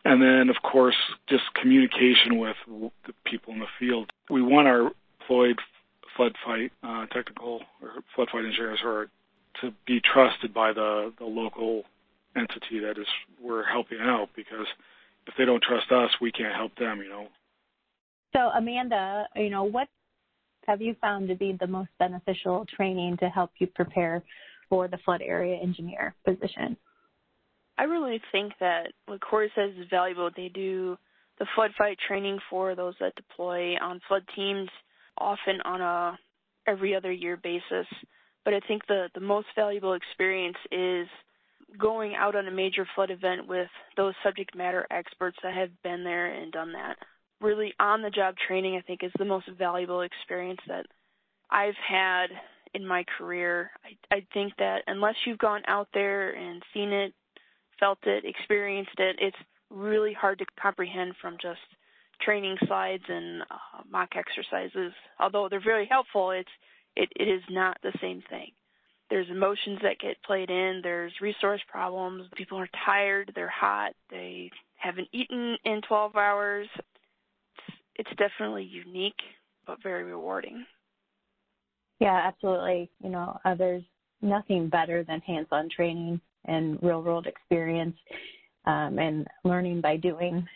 And 0.06 0.22
then, 0.22 0.50
of 0.50 0.62
course, 0.62 0.96
just 1.28 1.44
communication 1.60 2.38
with 2.38 2.56
the 2.68 3.14
people 3.26 3.54
in 3.54 3.60
the 3.60 3.68
field. 3.80 4.12
We 4.30 4.42
want 4.42 4.68
our 4.68 4.92
employed 5.22 5.60
flood 6.16 6.36
fight 6.46 6.72
uh, 6.84 7.06
technical 7.08 7.62
or 7.82 8.04
flood 8.16 8.30
fight 8.32 8.46
engineers 8.46 8.80
to 9.62 9.74
be 9.86 10.02
trusted 10.02 10.54
by 10.54 10.74
the, 10.74 11.14
the 11.18 11.26
local 11.26 11.84
entity 12.36 12.80
that 12.80 12.98
is 12.98 13.08
we're 13.42 13.66
helping 13.66 14.00
out 14.00 14.30
because 14.36 14.68
if 15.28 15.34
they 15.38 15.46
don't 15.46 15.62
trust 15.62 15.92
us, 15.92 16.10
we 16.22 16.32
can't 16.32 16.56
help 16.56 16.76
them, 16.76 17.02
you 17.02 17.10
know. 17.10 17.28
So 18.34 18.40
Amanda, 18.40 19.28
you 19.36 19.50
know, 19.50 19.64
what 19.64 19.88
have 20.70 20.82
you 20.82 20.96
found 21.02 21.28
to 21.28 21.36
be 21.36 21.58
the 21.60 21.66
most 21.66 21.90
beneficial 21.98 22.64
training 22.76 23.18
to 23.18 23.28
help 23.28 23.50
you 23.58 23.66
prepare 23.66 24.22
for 24.70 24.88
the 24.88 25.00
flood 25.04 25.22
area 25.24 25.58
engineer 25.60 26.14
position? 26.24 26.78
I 27.80 27.84
really 27.84 28.22
think 28.32 28.54
that 28.60 28.92
what 29.08 29.20
Cory 29.20 29.52
says 29.56 29.72
is 29.80 29.88
valuable. 29.90 30.30
They 30.36 30.50
do 30.50 30.96
the 31.40 31.48
flood 31.56 31.72
fight 31.76 31.98
training 32.08 32.38
for 32.52 32.76
those 32.76 32.94
that 33.00 33.16
deploy 33.16 33.78
on 33.82 34.00
flood 34.08 34.24
teams, 34.36 34.70
often 35.18 35.60
on 35.66 35.82
a 35.82 36.20
every 36.68 36.94
other 36.94 37.12
year 37.12 37.36
basis. 37.42 37.88
But 38.46 38.54
I 38.54 38.60
think 38.68 38.86
the 38.88 39.08
the 39.16 39.22
most 39.22 39.48
valuable 39.56 39.94
experience 39.94 40.58
is 40.72 41.08
going 41.80 42.14
out 42.14 42.36
on 42.36 42.48
a 42.48 42.52
major 42.52 42.86
flood 42.94 43.10
event 43.10 43.48
with 43.48 43.70
those 43.98 44.14
subject 44.24 44.56
matter 44.56 44.86
experts 44.92 45.38
that 45.42 45.54
have 45.56 45.72
been 45.82 46.04
there 46.04 46.28
and 46.28 46.52
done 46.52 46.74
that 46.74 46.98
really 47.42 47.74
on 47.80 48.02
the 48.02 48.10
job 48.10 48.36
training 48.48 48.76
I 48.76 48.82
think 48.82 49.04
is 49.04 49.12
the 49.18 49.26
most 49.26 49.48
valuable 49.58 50.02
experience 50.02 50.60
that 50.68 50.86
I've 51.52 51.76
had 51.88 52.28
in 52.74 52.86
my 52.86 53.04
career. 53.18 53.72
I 53.84 54.16
I 54.16 54.26
think 54.34 54.54
that 54.58 54.84
unless 54.88 55.16
you've 55.26 55.40
gone 55.40 55.64
out 55.68 55.88
there 55.94 56.32
and 56.32 56.62
seen 56.74 56.92
it 56.92 57.14
felt 57.80 58.00
it, 58.04 58.26
experienced 58.26 58.98
it. 58.98 59.16
It's 59.20 59.38
really 59.70 60.14
hard 60.14 60.40
to 60.40 60.46
comprehend 60.62 61.14
from 61.22 61.38
just 61.42 61.60
training 62.22 62.58
slides 62.68 63.04
and 63.08 63.42
uh, 63.44 63.84
mock 63.90 64.10
exercises. 64.16 64.94
Although 65.20 65.48
they're 65.50 65.64
very 65.64 65.88
helpful, 65.90 66.32
it's 66.32 66.50
it, 66.96 67.10
it 67.16 67.28
is 67.30 67.42
not 67.50 67.78
the 67.82 67.94
same 68.02 68.22
thing. 68.30 68.52
There's 69.10 69.30
emotions 69.30 69.80
that 69.82 70.00
get 70.00 70.22
played 70.24 70.50
in. 70.50 70.82
There's 70.84 71.14
resource 71.22 71.62
problems. 71.68 72.28
People 72.36 72.60
are 72.60 72.70
tired. 72.86 73.32
They're 73.34 73.50
hot. 73.50 73.94
They 74.12 74.52
haven't 74.76 75.08
eaten 75.12 75.58
in 75.66 75.82
12 75.88 76.16
hours. 76.16 76.68
It's, 78.00 78.10
definitely 78.18 78.64
unique, 78.64 79.20
but 79.68 79.84
very 79.84 80.04
rewarding. 80.04 80.66
Yeah, 82.00 82.22
absolutely. 82.26 82.90
You 83.04 83.10
know, 83.10 83.38
uh, 83.44 83.56
there's 83.56 83.84
nothing 84.22 84.70
better 84.70 85.04
than 85.04 85.20
hands-on 85.20 85.70
training 85.70 86.22
and 86.46 86.82
real-world 86.82 87.28
experience 87.28 87.96
um, 88.66 89.00
and 89.00 89.28
learning 89.44 89.82
by 89.82 89.98
doing. 89.98 90.48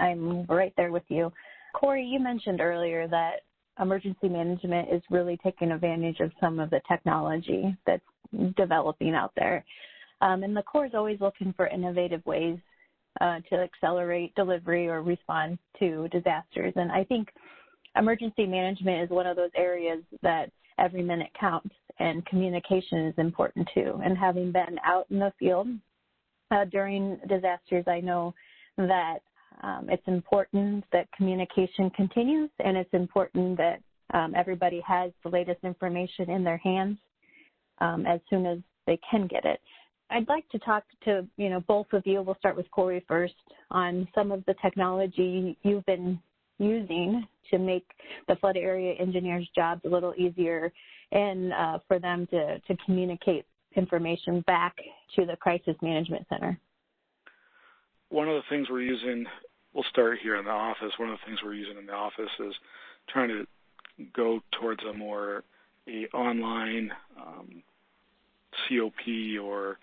I'm 0.00 0.44
right 0.46 0.72
there 0.76 0.90
with 0.90 1.04
you. 1.08 1.32
Cory, 1.72 2.04
you 2.04 2.18
mentioned 2.18 2.60
earlier 2.60 3.06
that 3.08 3.42
emergency 3.80 4.28
management 4.28 4.88
is 4.92 5.02
really 5.08 5.38
taking 5.44 5.70
advantage 5.70 6.20
of 6.20 6.32
some 6.40 6.58
of 6.58 6.70
the 6.70 6.80
technology 6.88 7.76
that's 7.86 8.02
developing 8.56 9.14
out 9.14 9.32
there. 9.36 9.64
Um, 10.20 10.42
and 10.42 10.56
the 10.56 10.62
Corps 10.62 10.86
is 10.86 10.94
always 10.94 11.20
looking 11.20 11.52
for 11.56 11.68
innovative 11.68 12.24
ways 12.26 12.58
uh, 13.20 13.40
to 13.50 13.56
accelerate 13.56 14.34
delivery 14.34 14.88
or 14.88 15.02
respond 15.02 15.58
to 15.78 16.08
disasters. 16.08 16.72
And 16.76 16.90
I 16.92 17.04
think 17.04 17.28
emergency 17.96 18.46
management 18.46 19.04
is 19.04 19.10
one 19.10 19.26
of 19.26 19.36
those 19.36 19.50
areas 19.56 20.02
that 20.22 20.50
every 20.78 21.02
minute 21.02 21.30
counts, 21.38 21.74
and 21.98 22.24
communication 22.26 23.06
is 23.06 23.14
important 23.16 23.66
too. 23.72 24.00
And 24.04 24.16
having 24.18 24.52
been 24.52 24.78
out 24.84 25.06
in 25.10 25.18
the 25.18 25.32
field 25.38 25.68
uh, 26.50 26.66
during 26.66 27.18
disasters, 27.28 27.84
I 27.86 28.00
know 28.00 28.34
that 28.76 29.20
um, 29.62 29.86
it's 29.88 30.06
important 30.06 30.84
that 30.92 31.10
communication 31.16 31.88
continues, 31.90 32.50
and 32.62 32.76
it's 32.76 32.92
important 32.92 33.56
that 33.56 33.80
um, 34.12 34.34
everybody 34.36 34.82
has 34.86 35.10
the 35.22 35.30
latest 35.30 35.60
information 35.64 36.30
in 36.30 36.44
their 36.44 36.58
hands 36.58 36.98
um, 37.78 38.04
as 38.06 38.20
soon 38.28 38.44
as 38.46 38.58
they 38.86 38.98
can 39.10 39.26
get 39.26 39.44
it. 39.44 39.60
I'd 40.10 40.28
like 40.28 40.48
to 40.50 40.58
talk 40.60 40.84
to 41.04 41.26
you 41.36 41.50
know 41.50 41.60
both 41.60 41.86
of 41.92 42.06
you. 42.06 42.22
We'll 42.22 42.36
start 42.36 42.56
with 42.56 42.70
Cory 42.70 43.04
first 43.08 43.34
on 43.70 44.08
some 44.14 44.30
of 44.32 44.44
the 44.46 44.54
technology 44.62 45.56
you've 45.62 45.86
been 45.86 46.20
using 46.58 47.26
to 47.50 47.58
make 47.58 47.86
the 48.28 48.36
flood 48.36 48.56
area 48.56 48.94
engineers' 48.94 49.48
jobs 49.54 49.82
a 49.84 49.88
little 49.88 50.14
easier 50.16 50.72
and 51.12 51.52
uh, 51.52 51.78
for 51.86 51.98
them 51.98 52.26
to, 52.28 52.58
to 52.60 52.76
communicate 52.84 53.44
information 53.76 54.40
back 54.46 54.74
to 55.14 55.26
the 55.26 55.36
crisis 55.36 55.76
management 55.82 56.26
center. 56.28 56.58
One 58.08 58.28
of 58.28 58.34
the 58.34 58.42
things 58.48 58.68
we're 58.70 58.82
using, 58.82 59.26
we'll 59.74 59.84
start 59.90 60.18
here 60.22 60.36
in 60.36 60.44
the 60.44 60.50
office. 60.50 60.92
One 60.96 61.10
of 61.10 61.18
the 61.18 61.26
things 61.26 61.40
we're 61.44 61.54
using 61.54 61.76
in 61.78 61.86
the 61.86 61.92
office 61.92 62.30
is 62.40 62.54
trying 63.08 63.28
to 63.28 63.46
go 64.14 64.40
towards 64.60 64.82
a 64.84 64.92
more 64.92 65.44
a 65.88 66.06
online 66.16 66.90
um, 67.20 67.62
COP 68.68 69.40
or 69.40 69.78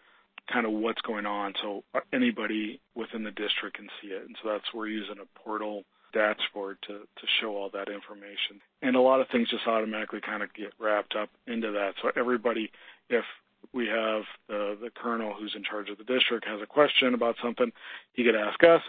kind 0.51 0.65
of 0.65 0.73
what's 0.73 1.01
going 1.01 1.25
on 1.25 1.53
so 1.61 1.83
anybody 2.11 2.79
within 2.95 3.23
the 3.23 3.31
district 3.31 3.77
can 3.77 3.87
see 4.01 4.09
it. 4.09 4.23
And 4.25 4.35
so 4.41 4.49
that's 4.49 4.73
we're 4.73 4.87
using 4.87 5.15
a 5.21 5.39
portal 5.39 5.83
dashboard 6.13 6.77
to, 6.83 6.99
to 6.99 7.27
show 7.41 7.55
all 7.55 7.69
that 7.73 7.89
information. 7.89 8.61
And 8.81 8.95
a 8.95 9.01
lot 9.01 9.21
of 9.21 9.27
things 9.29 9.49
just 9.49 9.67
automatically 9.67 10.21
kind 10.21 10.43
of 10.43 10.53
get 10.53 10.73
wrapped 10.79 11.15
up 11.15 11.29
into 11.47 11.71
that. 11.71 11.93
So 12.01 12.11
everybody, 12.15 12.71
if 13.09 13.25
we 13.73 13.87
have 13.87 14.23
the, 14.47 14.77
the 14.79 14.89
colonel 14.95 15.33
who's 15.33 15.53
in 15.55 15.63
charge 15.63 15.89
of 15.89 15.97
the 15.97 16.03
district 16.03 16.45
has 16.47 16.61
a 16.61 16.67
question 16.67 17.13
about 17.13 17.35
something, 17.41 17.71
he 18.13 18.23
could 18.23 18.35
ask 18.35 18.63
us. 18.63 18.81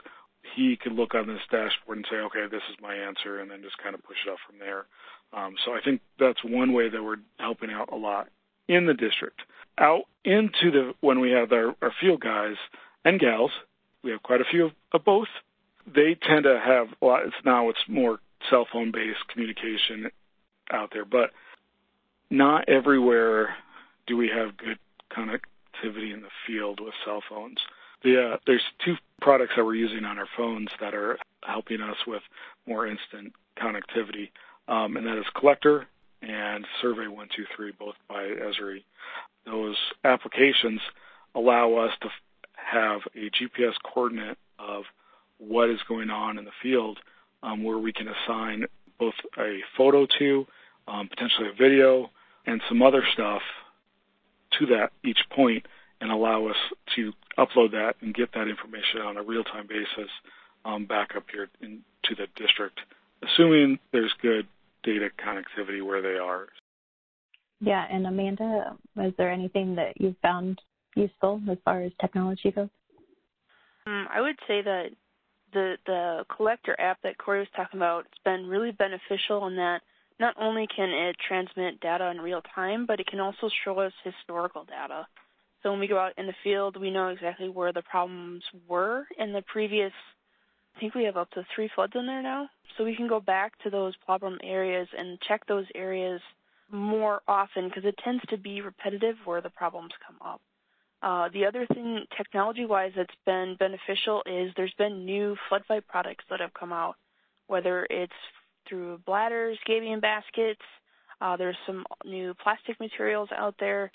He 0.54 0.76
could 0.76 0.92
look 0.92 1.14
on 1.14 1.26
this 1.26 1.40
dashboard 1.50 1.96
and 1.96 2.06
say, 2.10 2.16
okay, 2.16 2.44
this 2.50 2.62
is 2.70 2.76
my 2.82 2.94
answer, 2.94 3.40
and 3.40 3.50
then 3.50 3.62
just 3.62 3.78
kind 3.78 3.94
of 3.94 4.02
push 4.04 4.18
it 4.26 4.30
up 4.30 4.36
from 4.46 4.58
there. 4.58 4.84
Um, 5.32 5.54
so 5.64 5.72
I 5.72 5.80
think 5.82 6.02
that's 6.20 6.44
one 6.44 6.74
way 6.74 6.90
that 6.90 7.02
we're 7.02 7.16
helping 7.38 7.70
out 7.70 7.90
a 7.90 7.96
lot 7.96 8.28
in 8.68 8.87
the 8.87 8.94
district. 8.94 9.42
Out 9.79 10.05
into 10.24 10.70
the 10.70 10.94
when 11.00 11.20
we 11.20 11.33
have 11.33 11.53
our, 11.53 11.74
our 11.83 11.92
field 12.00 12.20
guys 12.20 12.57
and 13.05 13.18
gals, 13.20 13.50
we 14.03 14.11
have 14.11 14.22
quite 14.22 14.40
a 14.40 14.44
few 14.44 14.66
of, 14.66 14.72
of 14.92 15.05
both 15.05 15.29
they 15.87 16.14
tend 16.14 16.44
to 16.44 16.61
have 16.64 16.88
a 17.00 17.05
lot. 17.05 17.27
It's 17.27 17.35
now 17.44 17.68
it's 17.68 17.79
more 17.88 18.18
cell 18.50 18.66
phone 18.72 18.90
based 18.90 19.27
communication 19.29 20.11
out 20.70 20.90
there, 20.92 21.05
but 21.05 21.31
not 22.31 22.68
everywhere 22.68 23.57
do 24.07 24.16
we 24.16 24.29
have 24.29 24.57
good 24.57 24.79
connectivity 25.11 26.12
in 26.12 26.22
the 26.22 26.29
field 26.46 26.81
with 26.81 26.94
cell 27.05 27.22
phones. 27.29 27.59
The, 28.03 28.33
uh, 28.35 28.37
there's 28.46 28.62
two 28.85 28.96
products 29.20 29.55
that 29.57 29.64
we're 29.64 29.74
using 29.74 30.05
on 30.05 30.18
our 30.18 30.29
phones 30.37 30.68
that 30.81 30.94
are 30.94 31.18
helping 31.42 31.81
us 31.81 31.96
with 32.07 32.22
more 32.66 32.87
instant 32.87 33.33
connectivity, 33.59 34.31
um, 34.68 34.96
and 34.96 35.07
that 35.07 35.18
is 35.18 35.24
Collector 35.38 35.87
and 36.28 36.66
Survey 36.80 37.06
123, 37.06 37.72
both 37.78 37.94
by 38.08 38.22
Esri. 38.22 38.84
Those 39.44 39.76
applications 40.04 40.80
allow 41.34 41.74
us 41.74 41.92
to 42.02 42.08
have 42.54 43.00
a 43.14 43.30
GPS 43.30 43.74
coordinate 43.84 44.38
of 44.58 44.84
what 45.38 45.68
is 45.68 45.80
going 45.88 46.10
on 46.10 46.38
in 46.38 46.44
the 46.44 46.50
field, 46.62 46.98
um, 47.42 47.62
where 47.62 47.78
we 47.78 47.92
can 47.92 48.08
assign 48.08 48.64
both 48.98 49.14
a 49.38 49.60
photo 49.76 50.06
to, 50.18 50.46
um, 50.88 51.08
potentially 51.08 51.48
a 51.48 51.52
video, 51.52 52.10
and 52.46 52.62
some 52.68 52.82
other 52.82 53.04
stuff 53.12 53.42
to 54.58 54.66
that 54.66 54.92
each 55.04 55.20
point, 55.30 55.66
and 56.00 56.10
allow 56.10 56.46
us 56.46 56.56
to 56.94 57.12
upload 57.37 57.72
that 57.72 57.96
and 58.00 58.14
get 58.14 58.32
that 58.32 58.48
information 58.48 59.00
on 59.00 59.16
a 59.16 59.22
real-time 59.22 59.66
basis 59.66 60.10
um, 60.64 60.87
back 60.87 61.16
up 61.16 61.24
here 61.30 61.48
into 61.60 62.14
the 62.16 62.26
district, 62.37 62.80
assuming 63.22 63.78
there's 63.92 64.12
good 64.22 64.46
data 64.84 65.08
connectivity 65.18 65.84
where 65.84 66.02
they 66.02 66.18
are. 66.18 66.48
Yeah, 67.60 67.86
and 67.90 68.06
Amanda, 68.06 68.76
is 68.96 69.12
there 69.16 69.30
anything 69.30 69.74
that 69.76 70.00
you've 70.00 70.18
found 70.22 70.60
useful 70.94 71.40
as 71.50 71.58
far 71.64 71.82
as 71.82 71.92
technology 72.00 72.50
goes? 72.50 72.68
Um, 73.86 74.06
I 74.14 74.20
would 74.20 74.38
say 74.46 74.62
that 74.62 74.90
the 75.52 75.76
the 75.86 76.24
collector 76.34 76.78
app 76.78 76.98
that 77.02 77.18
Cory 77.18 77.40
was 77.40 77.48
talking 77.56 77.78
about 77.78 78.04
has 78.04 78.22
been 78.24 78.46
really 78.46 78.72
beneficial 78.72 79.46
in 79.46 79.56
that 79.56 79.80
not 80.20 80.34
only 80.38 80.66
can 80.74 80.90
it 80.90 81.16
transmit 81.26 81.80
data 81.80 82.10
in 82.10 82.20
real 82.20 82.42
time, 82.54 82.86
but 82.86 83.00
it 83.00 83.06
can 83.06 83.20
also 83.20 83.50
show 83.64 83.78
us 83.80 83.92
historical 84.04 84.64
data. 84.64 85.06
So 85.62 85.70
when 85.70 85.80
we 85.80 85.88
go 85.88 85.98
out 85.98 86.12
in 86.18 86.26
the 86.26 86.34
field, 86.44 86.78
we 86.78 86.90
know 86.90 87.08
exactly 87.08 87.48
where 87.48 87.72
the 87.72 87.82
problems 87.82 88.42
were 88.68 89.06
in 89.18 89.32
the 89.32 89.42
previous. 89.42 89.92
I 90.74 90.80
think 90.80 90.94
we 90.94 91.04
have 91.04 91.16
up 91.16 91.30
to 91.32 91.46
three 91.54 91.70
floods 91.74 91.92
in 91.94 92.06
there 92.06 92.22
now, 92.22 92.48
so 92.76 92.84
we 92.84 92.96
can 92.96 93.08
go 93.08 93.20
back 93.20 93.52
to 93.62 93.70
those 93.70 93.94
problem 94.04 94.38
areas 94.42 94.88
and 94.96 95.20
check 95.20 95.46
those 95.46 95.66
areas 95.74 96.20
more 96.70 97.20
often 97.28 97.68
because 97.68 97.84
it 97.84 97.98
tends 98.02 98.22
to 98.30 98.37
be 98.37 98.60
repetitive 98.60 99.16
where 99.24 99.40
the 99.40 99.50
problems 99.50 99.92
come 100.06 100.16
up. 100.26 100.40
Uh, 101.02 101.28
the 101.32 101.44
other 101.44 101.66
thing, 101.66 102.04
technology-wise, 102.16 102.92
that's 102.96 103.14
been 103.26 103.56
beneficial 103.58 104.22
is 104.26 104.50
there's 104.56 104.74
been 104.78 105.04
new 105.04 105.37
flood 105.48 105.62
fight 105.68 105.87
products 105.87 106.24
that 106.30 106.40
have 106.40 106.54
come 106.54 106.72
out, 106.72 106.96
whether 107.46 107.87
it's 107.90 108.12
through 108.68 108.98
bladders, 109.04 109.58
gabion 109.68 110.00
baskets. 110.00 110.62
Uh, 111.20 111.37
there's 111.37 111.56
some 111.66 111.84
new 112.04 112.34
plastic 112.42 112.80
materials 112.80 113.28
out 113.37 113.54
there. 113.60 113.92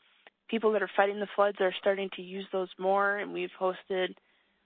People 0.49 0.71
that 0.71 0.83
are 0.83 0.89
fighting 0.95 1.19
the 1.19 1.27
floods 1.35 1.57
are 1.59 1.73
starting 1.79 2.09
to 2.15 2.21
use 2.21 2.45
those 2.51 2.69
more, 2.77 3.17
and 3.17 3.33
we've 3.33 3.49
hosted 3.59 4.13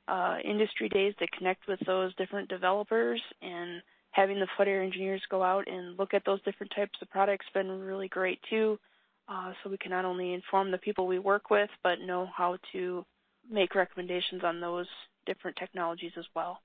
uh, 0.08 0.38
industry 0.44 0.90
days 0.90 1.14
to 1.20 1.28
connect 1.38 1.68
with 1.68 1.80
those 1.86 2.14
different 2.16 2.50
developers 2.50 3.22
and 3.42 3.82
having 4.12 4.40
the 4.40 4.48
area 4.60 4.86
engineers 4.86 5.22
go 5.30 5.42
out 5.42 5.68
and 5.68 5.98
look 5.98 6.14
at 6.14 6.24
those 6.26 6.42
different 6.44 6.72
types 6.76 7.00
of 7.02 7.10
products 7.10 7.46
has 7.46 7.64
been 7.64 7.80
really 7.80 8.08
great 8.08 8.40
too 8.50 8.78
uh, 9.28 9.54
so 9.64 9.70
we 9.70 9.78
can 9.78 9.92
not 9.92 10.06
only 10.06 10.34
inform 10.34 10.72
the 10.72 10.78
people 10.78 11.08
we 11.08 11.20
work 11.20 11.50
with, 11.50 11.70
but 11.82 12.02
know 12.02 12.28
how 12.36 12.58
to 12.72 13.06
make 13.50 13.76
recommendations 13.76 14.44
on 14.44 14.60
those 14.60 14.88
different 15.26 15.58
technologies 15.58 16.12
as 16.18 16.26
well. 16.36 16.60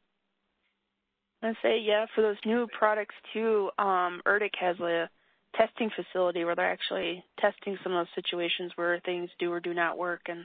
And 1.41 1.57
say, 1.63 1.79
yeah, 1.79 2.07
for 2.15 2.23
those 2.23 2.37
new 2.45 2.67
products 2.77 3.15
too, 3.33 3.71
um, 3.79 4.21
ERDC 4.27 4.51
has 4.61 4.79
a 4.81 5.09
testing 5.57 5.91
facility 5.95 6.45
where 6.45 6.57
they're 6.57 6.71
actually 6.71 7.25
testing 7.41 7.79
some 7.83 7.93
of 7.93 8.07
those 8.07 8.25
situations 8.25 8.73
where 8.75 9.01
things 9.01 9.31
do 9.39 9.53
or 9.53 9.61
do 9.61 9.73
not 9.73 9.97
work, 9.97 10.23
and 10.27 10.45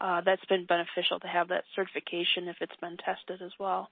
uh, 0.00 0.20
that's 0.24 0.44
been 0.46 0.66
beneficial 0.66 1.20
to 1.20 1.26
have 1.26 1.48
that 1.48 1.64
certification 1.74 2.48
if 2.48 2.56
it's 2.60 2.76
been 2.80 2.96
tested 2.96 3.42
as 3.42 3.52
well. 3.58 3.90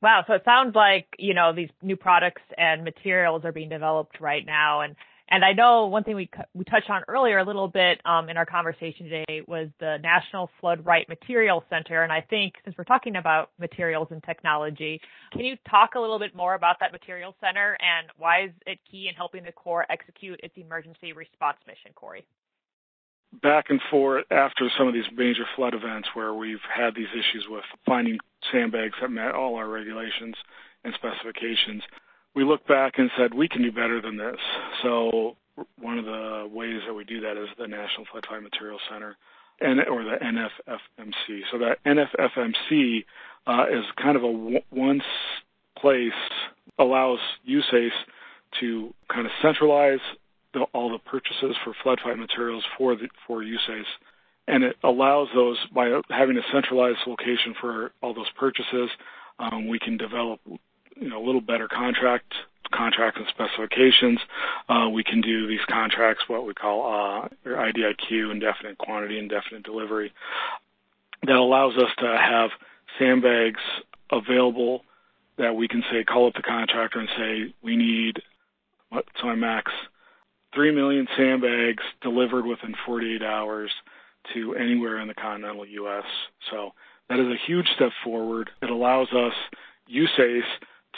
Wow, 0.00 0.24
so 0.26 0.34
it 0.34 0.42
sounds 0.44 0.74
like 0.76 1.06
you 1.18 1.34
know 1.34 1.52
these 1.52 1.70
new 1.82 1.96
products 1.96 2.42
and 2.56 2.84
materials 2.84 3.44
are 3.44 3.52
being 3.52 3.68
developed 3.68 4.20
right 4.20 4.46
now, 4.46 4.82
and 4.82 4.94
and 5.30 5.44
I 5.44 5.52
know 5.52 5.86
one 5.86 6.04
thing 6.04 6.16
we 6.16 6.30
we 6.54 6.64
touched 6.64 6.88
on 6.88 7.02
earlier 7.06 7.38
a 7.38 7.44
little 7.44 7.68
bit 7.68 8.00
um, 8.06 8.28
in 8.30 8.36
our 8.36 8.46
conversation 8.46 9.08
today 9.08 9.42
was 9.46 9.68
the 9.78 9.98
National 10.02 10.50
Flood 10.60 10.84
Fight 10.84 11.08
Material 11.08 11.62
Center. 11.68 12.02
And 12.02 12.10
I 12.10 12.22
think 12.22 12.54
since 12.64 12.76
we're 12.78 12.84
talking 12.84 13.16
about 13.16 13.50
materials 13.58 14.08
and 14.10 14.22
technology, 14.22 15.00
can 15.32 15.44
you 15.44 15.56
talk 15.68 15.96
a 15.96 16.00
little 16.00 16.18
bit 16.18 16.34
more 16.34 16.54
about 16.54 16.76
that 16.80 16.92
material 16.92 17.34
center 17.40 17.76
and 17.80 18.08
why 18.16 18.44
is 18.44 18.50
it 18.66 18.78
key 18.90 19.08
in 19.08 19.14
helping 19.14 19.44
the 19.44 19.52
Corps 19.52 19.86
execute 19.90 20.40
its 20.42 20.54
emergency 20.56 21.12
response 21.12 21.58
mission, 21.66 21.92
Cory? 21.94 22.24
Back 23.42 23.66
and 23.68 23.80
forth 23.90 24.24
after 24.30 24.70
some 24.76 24.88
of 24.88 24.94
these 24.94 25.04
major 25.14 25.44
flood 25.56 25.74
events 25.74 26.08
where 26.14 26.34
we've 26.34 26.58
had 26.74 26.94
these 26.94 27.08
issues 27.12 27.46
with 27.48 27.64
finding 27.86 28.18
sandbags 28.50 28.94
that 29.00 29.10
met 29.10 29.34
all 29.34 29.56
our 29.56 29.68
regulations 29.68 30.34
and 30.84 30.94
specifications. 30.94 31.82
We 32.34 32.44
looked 32.44 32.68
back 32.68 32.94
and 32.98 33.10
said 33.16 33.34
we 33.34 33.48
can 33.48 33.62
do 33.62 33.72
better 33.72 34.00
than 34.00 34.16
this. 34.16 34.36
So 34.82 35.36
one 35.80 35.98
of 35.98 36.04
the 36.04 36.48
ways 36.50 36.80
that 36.86 36.94
we 36.94 37.04
do 37.04 37.20
that 37.20 37.36
is 37.36 37.48
the 37.58 37.66
National 37.66 38.06
Flood 38.10 38.26
Fight 38.28 38.42
Materials 38.42 38.80
Center, 38.90 39.16
and 39.60 39.80
or 39.88 40.04
the 40.04 40.16
NFFMC. 40.22 41.40
So 41.50 41.58
that 41.58 41.78
NFFMC 41.84 43.04
uh, 43.46 43.64
is 43.70 43.84
kind 44.00 44.16
of 44.16 44.22
a 44.22 44.60
one 44.70 45.02
place 45.76 46.12
allows 46.78 47.18
USACE 47.48 47.90
to 48.60 48.94
kind 49.12 49.26
of 49.26 49.32
centralize 49.42 50.00
the, 50.54 50.60
all 50.72 50.90
the 50.90 50.98
purchases 50.98 51.56
for 51.64 51.74
flood 51.82 52.00
fight 52.02 52.18
materials 52.18 52.64
for 52.76 52.96
the 52.96 53.08
for 53.26 53.42
USACE, 53.42 53.84
and 54.46 54.64
it 54.64 54.76
allows 54.82 55.28
those 55.34 55.58
by 55.74 56.00
having 56.08 56.36
a 56.36 56.42
centralized 56.52 57.00
location 57.06 57.54
for 57.60 57.92
all 58.02 58.14
those 58.14 58.30
purchases. 58.38 58.90
Um, 59.38 59.68
we 59.68 59.78
can 59.78 59.96
develop, 59.96 60.40
you 60.46 61.08
know, 61.08 61.22
a 61.22 61.24
little 61.24 61.40
better 61.40 61.68
contract 61.68 62.32
contracts 62.72 63.18
and 63.18 63.28
specifications. 63.28 64.18
Uh, 64.68 64.88
we 64.90 65.02
can 65.02 65.20
do 65.20 65.46
these 65.46 65.64
contracts, 65.70 66.24
what 66.28 66.46
we 66.46 66.54
call 66.54 66.82
uh, 66.86 67.28
IDIQ, 67.46 68.30
indefinite 68.30 68.76
quantity, 68.78 69.18
indefinite 69.18 69.62
delivery. 69.62 70.12
That 71.22 71.36
allows 71.36 71.76
us 71.76 71.90
to 71.98 72.06
have 72.06 72.50
sandbags 72.98 73.60
available 74.10 74.82
that 75.38 75.54
we 75.54 75.68
can 75.68 75.82
say 75.90 76.04
call 76.04 76.26
up 76.26 76.34
the 76.34 76.42
contractor 76.42 76.98
and 76.98 77.08
say 77.16 77.54
we 77.62 77.76
need 77.76 78.22
what's 78.90 79.08
my 79.22 79.34
max 79.34 79.70
3 80.54 80.74
million 80.74 81.06
sandbags 81.16 81.82
delivered 82.02 82.46
within 82.46 82.74
48 82.86 83.22
hours 83.22 83.70
to 84.34 84.54
anywhere 84.54 84.98
in 85.00 85.08
the 85.08 85.14
continental 85.14 85.66
U.S. 85.66 86.04
So 86.50 86.70
that 87.08 87.18
is 87.18 87.26
a 87.26 87.46
huge 87.46 87.66
step 87.74 87.90
forward. 88.04 88.50
It 88.62 88.70
allows 88.70 89.08
us, 89.12 89.32
USACE, 89.90 90.42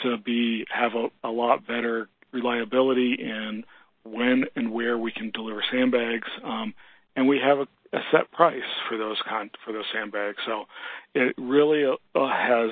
to 0.03 0.17
be 0.17 0.65
have 0.69 0.93
a, 0.95 1.07
a 1.27 1.29
lot 1.29 1.67
better 1.67 2.09
reliability 2.31 3.17
in 3.19 3.63
when 4.03 4.45
and 4.55 4.71
where 4.71 4.97
we 4.97 5.11
can 5.11 5.31
deliver 5.31 5.63
sandbags, 5.71 6.27
um, 6.43 6.73
and 7.15 7.27
we 7.27 7.39
have 7.39 7.59
a, 7.59 7.67
a, 7.95 8.01
set 8.11 8.31
price 8.31 8.63
for 8.89 8.97
those 8.97 9.17
con- 9.27 9.51
for 9.63 9.73
those 9.73 9.85
sandbags. 9.93 10.37
So 10.45 10.65
it 11.13 11.35
really 11.37 11.85
uh, 11.85 12.27
has 12.27 12.71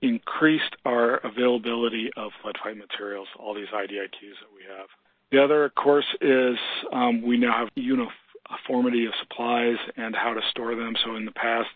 increased 0.00 0.76
our 0.84 1.16
availability 1.16 2.10
of 2.16 2.32
flood 2.42 2.56
fight 2.62 2.76
materials, 2.76 3.28
all 3.38 3.54
these 3.54 3.68
IDIQs 3.74 4.38
that 4.40 4.52
we 4.54 4.62
have. 4.68 4.88
The 5.32 5.42
other, 5.42 5.64
of 5.64 5.74
course, 5.74 6.06
is 6.20 6.56
um, 6.92 7.22
we 7.22 7.36
now 7.36 7.58
have 7.58 7.68
uniformity 7.74 9.06
of 9.06 9.12
supplies 9.20 9.76
and 9.96 10.14
how 10.14 10.34
to 10.34 10.40
store 10.50 10.74
them. 10.74 10.94
So 11.04 11.16
in 11.16 11.24
the 11.24 11.32
past, 11.32 11.70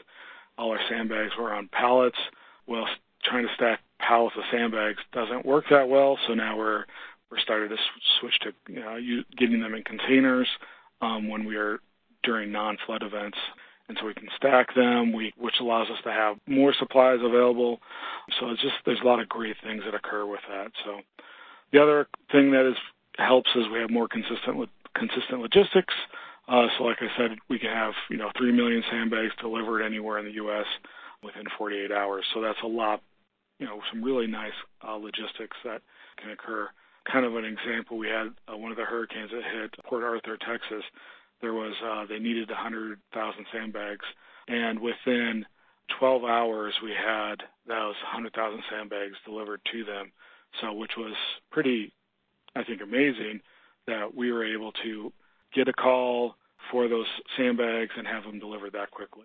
all 0.57 0.71
our 0.71 0.81
sandbags 0.89 1.33
were 1.39 1.53
on 1.53 1.69
pallets. 1.73 2.19
Well, 2.67 2.87
trying 3.25 3.47
to 3.47 3.55
stack 3.55 3.81
pallets 3.99 4.37
of 4.37 4.45
sandbags 4.53 4.99
doesn't 5.13 5.45
work 5.47 5.65
that 5.71 5.89
well. 5.89 6.19
So 6.27 6.35
now 6.35 6.57
we're 6.57 6.85
we're 7.31 7.39
starting 7.41 7.69
to 7.69 7.77
switch 8.21 8.39
to 8.41 8.53
you 8.73 8.81
know, 8.81 8.99
getting 9.37 9.61
them 9.61 9.75
in 9.75 9.83
containers 9.85 10.49
um, 11.03 11.29
when 11.29 11.45
we 11.45 11.57
are 11.57 11.79
during 12.23 12.51
non-flood 12.51 13.03
events, 13.03 13.37
and 13.89 13.97
so 14.01 14.07
we 14.07 14.15
can 14.15 14.29
stack 14.37 14.75
them, 14.75 15.13
we, 15.13 15.33
which 15.37 15.55
allows 15.61 15.89
us 15.91 15.99
to 16.05 16.11
have 16.11 16.37
more 16.47 16.75
supplies 16.79 17.21
available. 17.23 17.81
So 18.41 18.49
it's 18.51 18.63
just 18.63 18.75
there's 18.87 19.01
a 19.03 19.07
lot 19.07 19.21
of 19.21 19.29
great 19.29 19.57
things 19.63 19.83
that 19.85 19.95
occur 19.95 20.27
with 20.27 20.41
that. 20.49 20.73
So 20.85 21.01
the 21.73 21.83
other 21.83 22.09
thing 22.33 22.51
that 22.53 22.69
is 22.69 22.77
helps 23.19 23.51
is 23.55 23.65
we 23.73 23.81
have 23.81 23.91
more 23.91 24.09
consistent 24.09 24.69
consistent 24.95 25.41
logistics. 25.41 25.95
Uh, 26.49 26.67
so, 26.77 26.85
like 26.85 26.99
I 27.01 27.09
said, 27.17 27.39
we 27.51 27.59
can 27.59 27.71
have 27.71 27.93
you 28.11 28.17
know 28.17 28.31
three 28.37 28.53
million 28.53 28.83
sandbags 28.91 29.33
delivered 29.41 29.83
anywhere 29.83 30.19
in 30.19 30.25
the 30.25 30.33
U.S. 30.33 30.67
within 31.23 31.45
48 31.59 31.93
hours. 31.93 32.25
So 32.33 32.41
that's 32.41 32.59
a 32.65 32.67
lot, 32.67 33.03
you 33.59 33.67
know, 33.67 33.81
some 33.93 34.03
really 34.03 34.27
nice 34.27 34.57
uh, 34.87 34.95
logistics 34.95 35.57
that 35.65 35.83
can 36.21 36.31
occur. 36.31 36.69
Kind 37.11 37.25
of 37.25 37.37
an 37.37 37.45
example, 37.45 37.97
we 37.99 38.09
had 38.09 38.29
uh, 38.53 38.57
one 38.57 38.71
of 38.71 38.77
the 38.77 38.85
hurricanes 38.85 39.31
that 39.31 39.43
hit 39.43 39.75
Port 39.85 40.05
Arthur, 40.05 40.37
Texas. 40.37 40.85
There 41.41 41.55
was 41.55 41.75
uh, 41.85 42.07
they 42.09 42.19
needed 42.19 42.49
100,000 42.49 43.47
sandbags, 43.53 44.05
and 44.49 44.81
within 44.81 45.45
12 45.99 46.25
hours 46.25 46.75
we 46.83 46.91
had 46.91 47.37
those 47.67 47.95
100,000 48.13 48.63
sandbags 48.71 49.17
delivered 49.25 49.61
to 49.73 49.85
them. 49.85 50.13
So, 50.61 50.73
which 50.73 50.93
was 50.97 51.15
pretty 51.51 51.93
I 52.59 52.65
think, 52.65 52.81
amazing 52.83 53.41
that 53.87 54.15
we 54.15 54.33
were 54.33 54.45
able 54.45 54.73
to 54.85 55.13
get 55.55 55.69
a 55.69 55.73
call 55.73 56.35
for 56.71 56.89
those 56.89 57.07
sandbags 57.37 57.93
and 57.97 58.07
have 58.07 58.25
them 58.25 58.39
delivered 58.39 58.73
that 58.73 58.91
quickly. 58.91 59.25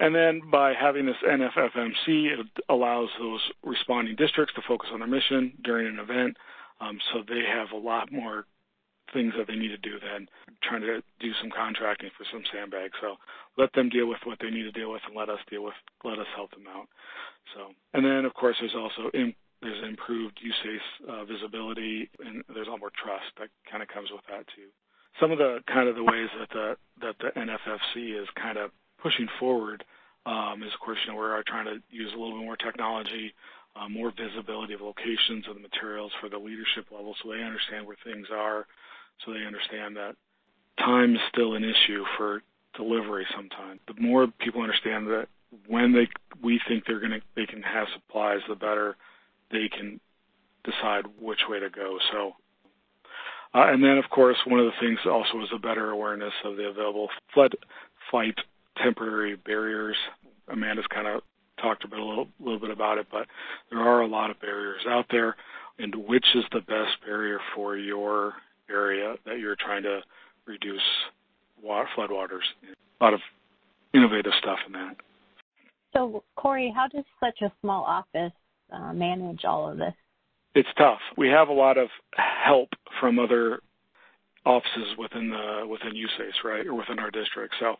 And 0.00 0.14
then 0.14 0.40
by 0.50 0.72
having 0.74 1.06
this 1.06 1.16
NFFMC, 1.28 2.38
it 2.38 2.46
allows 2.68 3.08
those 3.18 3.40
responding 3.62 4.16
districts 4.16 4.54
to 4.54 4.62
focus 4.66 4.90
on 4.92 5.00
their 5.00 5.08
mission 5.08 5.52
during 5.64 5.86
an 5.86 5.98
event. 5.98 6.36
Um, 6.80 6.98
so 7.12 7.22
they 7.26 7.42
have 7.46 7.70
a 7.72 7.76
lot 7.76 8.10
more 8.10 8.46
things 9.12 9.34
that 9.36 9.46
they 9.46 9.56
need 9.56 9.68
to 9.68 9.78
do 9.78 10.00
than 10.00 10.26
trying 10.62 10.80
to 10.80 11.02
do 11.20 11.30
some 11.40 11.50
contracting 11.54 12.10
for 12.16 12.24
some 12.32 12.42
sandbags. 12.52 12.94
So 13.00 13.16
let 13.58 13.72
them 13.74 13.88
deal 13.88 14.08
with 14.08 14.18
what 14.24 14.38
they 14.40 14.50
need 14.50 14.64
to 14.64 14.72
deal 14.72 14.90
with 14.90 15.02
and 15.06 15.16
let 15.16 15.28
us 15.28 15.38
deal 15.50 15.62
with, 15.62 15.74
let 16.04 16.18
us 16.18 16.26
help 16.34 16.50
them 16.50 16.64
out. 16.68 16.88
So, 17.54 17.72
and 17.92 18.04
then 18.04 18.24
of 18.24 18.34
course 18.34 18.56
there's 18.60 18.74
also 18.74 19.10
in, 19.12 19.34
there's 19.62 19.82
improved 19.88 20.38
USACE 20.42 21.08
uh, 21.08 21.24
visibility, 21.24 22.10
and 22.24 22.42
there's 22.52 22.66
a 22.66 22.70
lot 22.70 22.80
more 22.80 22.92
trust 22.92 23.30
that 23.38 23.48
kind 23.70 23.82
of 23.82 23.88
comes 23.88 24.10
with 24.10 24.22
that 24.28 24.46
too. 24.54 24.68
Some 25.20 25.30
of 25.30 25.38
the 25.38 25.60
kind 25.66 25.88
of 25.88 25.94
the 25.94 26.04
ways 26.04 26.28
that 26.38 26.50
the 26.50 26.76
that 27.00 27.14
the 27.20 27.30
NFFC 27.38 28.20
is 28.20 28.28
kind 28.34 28.58
of 28.58 28.70
pushing 29.00 29.28
forward 29.38 29.84
um, 30.26 30.62
is, 30.62 30.72
of 30.72 30.80
course, 30.80 30.98
you 31.04 31.12
know, 31.12 31.18
we're 31.18 31.42
trying 31.42 31.66
to 31.66 31.82
use 31.90 32.10
a 32.14 32.18
little 32.18 32.38
bit 32.38 32.44
more 32.44 32.56
technology, 32.56 33.34
uh, 33.74 33.88
more 33.88 34.12
visibility 34.12 34.74
of 34.74 34.80
locations 34.80 35.48
of 35.48 35.54
the 35.54 35.60
materials 35.60 36.12
for 36.20 36.28
the 36.28 36.38
leadership 36.38 36.86
level, 36.90 37.14
so 37.22 37.30
they 37.30 37.42
understand 37.42 37.86
where 37.86 37.96
things 38.04 38.28
are, 38.32 38.66
so 39.24 39.32
they 39.32 39.44
understand 39.44 39.96
that 39.96 40.14
time 40.78 41.14
is 41.14 41.20
still 41.28 41.54
an 41.54 41.64
issue 41.64 42.04
for 42.16 42.42
delivery. 42.74 43.26
Sometimes, 43.34 43.80
the 43.86 44.00
more 44.00 44.26
people 44.40 44.62
understand 44.62 45.06
that 45.08 45.28
when 45.66 45.92
they 45.92 46.08
we 46.42 46.60
think 46.66 46.84
they're 46.86 47.00
going 47.00 47.12
to 47.12 47.20
they 47.36 47.46
can 47.46 47.62
have 47.62 47.86
supplies, 47.94 48.40
the 48.48 48.54
better 48.54 48.96
they 49.52 49.68
can 49.68 50.00
decide 50.64 51.04
which 51.20 51.40
way 51.48 51.60
to 51.60 51.70
go. 51.70 51.98
So, 52.12 52.32
uh, 53.54 53.66
and 53.72 53.82
then 53.82 53.98
of 53.98 54.08
course 54.10 54.36
one 54.46 54.60
of 54.60 54.66
the 54.66 54.80
things 54.80 54.98
also 55.06 55.42
is 55.42 55.50
a 55.54 55.58
better 55.58 55.90
awareness 55.90 56.32
of 56.44 56.56
the 56.56 56.64
available 56.64 57.08
flood 57.34 57.54
fight 58.10 58.34
temporary 58.82 59.36
barriers. 59.36 59.96
Amanda's 60.48 60.86
kind 60.92 61.06
of 61.06 61.22
talked 61.60 61.84
about 61.84 62.00
a 62.00 62.04
little, 62.04 62.28
little 62.40 62.58
bit 62.58 62.70
about 62.70 62.98
it, 62.98 63.06
but 63.10 63.26
there 63.70 63.80
are 63.80 64.02
a 64.02 64.06
lot 64.06 64.30
of 64.30 64.40
barriers 64.40 64.82
out 64.88 65.06
there. 65.10 65.36
And 65.78 65.94
which 65.94 66.26
is 66.34 66.44
the 66.52 66.60
best 66.60 67.00
barrier 67.04 67.38
for 67.54 67.76
your 67.76 68.34
area 68.70 69.14
that 69.24 69.38
you're 69.38 69.56
trying 69.56 69.82
to 69.84 70.00
reduce 70.46 70.82
water, 71.62 71.88
floodwaters? 71.96 72.42
A 73.00 73.04
lot 73.04 73.14
of 73.14 73.20
innovative 73.94 74.32
stuff 74.38 74.58
in 74.66 74.72
that. 74.74 74.96
So, 75.92 76.22
Cory, 76.36 76.72
how 76.74 76.88
does 76.88 77.04
such 77.20 77.40
a 77.42 77.52
small 77.60 77.84
office 77.84 78.32
uh, 78.72 78.92
manage 78.92 79.44
all 79.44 79.70
of 79.70 79.78
this? 79.78 79.94
It's 80.54 80.68
tough. 80.76 81.00
We 81.16 81.28
have 81.28 81.48
a 81.48 81.52
lot 81.52 81.78
of 81.78 81.88
help 82.14 82.70
from 83.00 83.18
other 83.18 83.60
offices 84.44 84.96
within 84.98 85.30
the 85.30 85.66
within 85.66 85.92
USACE, 85.94 86.44
right, 86.44 86.66
or 86.66 86.74
within 86.74 86.98
our 86.98 87.10
district. 87.10 87.54
So, 87.60 87.76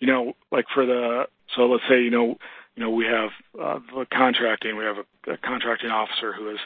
you 0.00 0.06
know, 0.06 0.32
like 0.50 0.64
for 0.74 0.86
the 0.86 1.26
so 1.54 1.62
let's 1.66 1.84
say 1.88 2.02
you 2.02 2.10
know 2.10 2.36
you 2.74 2.82
know 2.82 2.90
we 2.90 3.04
have 3.04 3.30
uh, 3.60 3.78
the 3.94 4.06
contracting. 4.12 4.76
We 4.76 4.84
have 4.84 4.96
a, 4.98 5.32
a 5.32 5.36
contracting 5.36 5.90
officer 5.90 6.32
who 6.32 6.50
is 6.50 6.58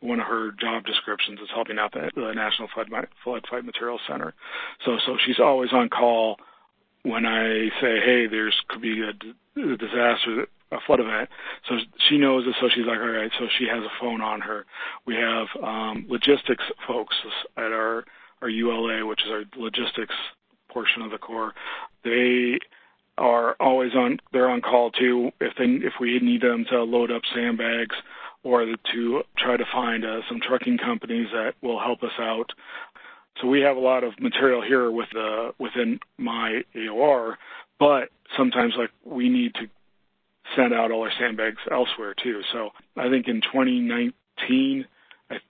one 0.00 0.20
of 0.20 0.26
her 0.26 0.52
job 0.52 0.84
descriptions 0.84 1.40
is 1.40 1.48
helping 1.52 1.78
out 1.78 1.92
the, 1.92 2.10
the 2.14 2.32
National 2.32 2.68
Flood, 2.72 2.88
Flood 3.24 3.44
Fight 3.50 3.64
Materials 3.64 4.00
Center. 4.08 4.34
So 4.84 4.98
so 5.04 5.16
she's 5.26 5.40
always 5.40 5.72
on 5.72 5.88
call 5.88 6.36
when 7.02 7.26
I 7.26 7.68
say, 7.80 8.00
hey, 8.04 8.26
there's 8.26 8.54
could 8.68 8.82
be 8.82 9.02
a, 9.02 9.60
a 9.60 9.76
disaster 9.76 10.46
a 10.72 10.78
flood 10.86 11.00
event. 11.00 11.28
So 11.68 11.76
she 12.08 12.18
knows 12.18 12.46
it. 12.46 12.54
So 12.60 12.68
she's 12.74 12.86
like, 12.86 12.98
all 12.98 13.08
right. 13.08 13.30
So 13.38 13.46
she 13.58 13.66
has 13.66 13.82
a 13.82 13.92
phone 14.00 14.20
on 14.20 14.40
her. 14.40 14.66
We 15.06 15.14
have 15.14 15.46
um, 15.62 16.06
logistics 16.08 16.64
folks 16.86 17.16
at 17.56 17.72
our 17.72 18.04
our 18.40 18.48
ULA, 18.48 19.04
which 19.04 19.20
is 19.24 19.30
our 19.30 19.44
logistics 19.56 20.14
portion 20.68 21.02
of 21.02 21.10
the 21.10 21.18
Corps. 21.18 21.54
They 22.04 22.58
are 23.16 23.56
always 23.58 23.94
on. 23.94 24.20
They're 24.32 24.48
on 24.48 24.60
call 24.60 24.90
too 24.90 25.30
if 25.40 25.54
they 25.58 25.64
if 25.64 25.94
we 26.00 26.18
need 26.20 26.42
them 26.42 26.64
to 26.70 26.82
load 26.82 27.10
up 27.10 27.22
sandbags 27.34 27.96
or 28.44 28.64
to 28.64 29.22
try 29.36 29.56
to 29.56 29.64
find 29.72 30.04
uh, 30.04 30.20
some 30.28 30.40
trucking 30.40 30.78
companies 30.78 31.28
that 31.32 31.54
will 31.62 31.80
help 31.80 32.02
us 32.02 32.12
out. 32.20 32.52
So 33.40 33.48
we 33.48 33.60
have 33.60 33.76
a 33.76 33.80
lot 33.80 34.04
of 34.04 34.18
material 34.20 34.62
here 34.62 34.90
with 34.90 35.08
the 35.12 35.52
within 35.58 36.00
my 36.16 36.62
AOR, 36.74 37.34
but 37.78 38.08
sometimes 38.36 38.74
like 38.76 38.90
we 39.04 39.28
need 39.28 39.54
to 39.54 39.68
send 40.56 40.72
out 40.72 40.90
all 40.90 41.02
our 41.02 41.12
sandbags 41.18 41.58
elsewhere 41.70 42.14
too. 42.22 42.40
So 42.52 42.70
I 42.96 43.08
think 43.08 43.28
in 43.28 43.40
2019 43.40 44.86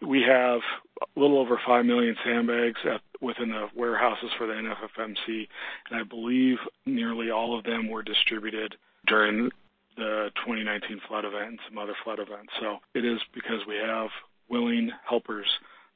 we 0.06 0.22
have 0.22 0.60
a 1.00 1.20
little 1.20 1.38
over 1.38 1.60
five 1.66 1.84
million 1.84 2.16
sandbags 2.24 2.78
at, 2.84 3.00
within 3.20 3.50
the 3.50 3.66
warehouses 3.76 4.30
for 4.36 4.46
the 4.46 4.54
NFFMC, 4.54 5.48
and 5.90 6.00
I 6.00 6.02
believe 6.02 6.58
nearly 6.86 7.30
all 7.30 7.56
of 7.56 7.64
them 7.64 7.88
were 7.88 8.02
distributed 8.02 8.74
during 9.06 9.50
the 9.96 10.30
2019 10.44 11.00
flood 11.08 11.24
event 11.24 11.48
and 11.48 11.58
some 11.68 11.78
other 11.78 11.94
flood 12.04 12.18
events. 12.18 12.52
So 12.60 12.78
it 12.94 13.04
is 13.04 13.18
because 13.34 13.60
we 13.66 13.76
have 13.76 14.08
willing 14.48 14.90
helpers 15.08 15.46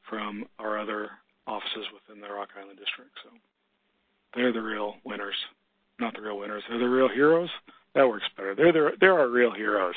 from 0.08 0.44
our 0.58 0.78
other 0.78 1.10
offices 1.46 1.86
within 1.92 2.20
the 2.20 2.32
Rock 2.32 2.50
Island 2.60 2.78
District. 2.78 3.10
So 3.24 3.30
they're 4.34 4.52
the 4.52 4.62
real 4.62 4.94
winners, 5.04 5.36
not 5.98 6.14
the 6.14 6.22
real 6.22 6.38
winners. 6.38 6.62
They're 6.68 6.78
the 6.78 6.88
real 6.88 7.08
heroes. 7.08 7.50
That 7.94 8.08
works 8.08 8.24
better. 8.36 8.54
They're 8.54 8.72
the, 8.72 8.90
they're 9.00 9.18
our 9.18 9.28
real 9.28 9.52
heroes. 9.52 9.94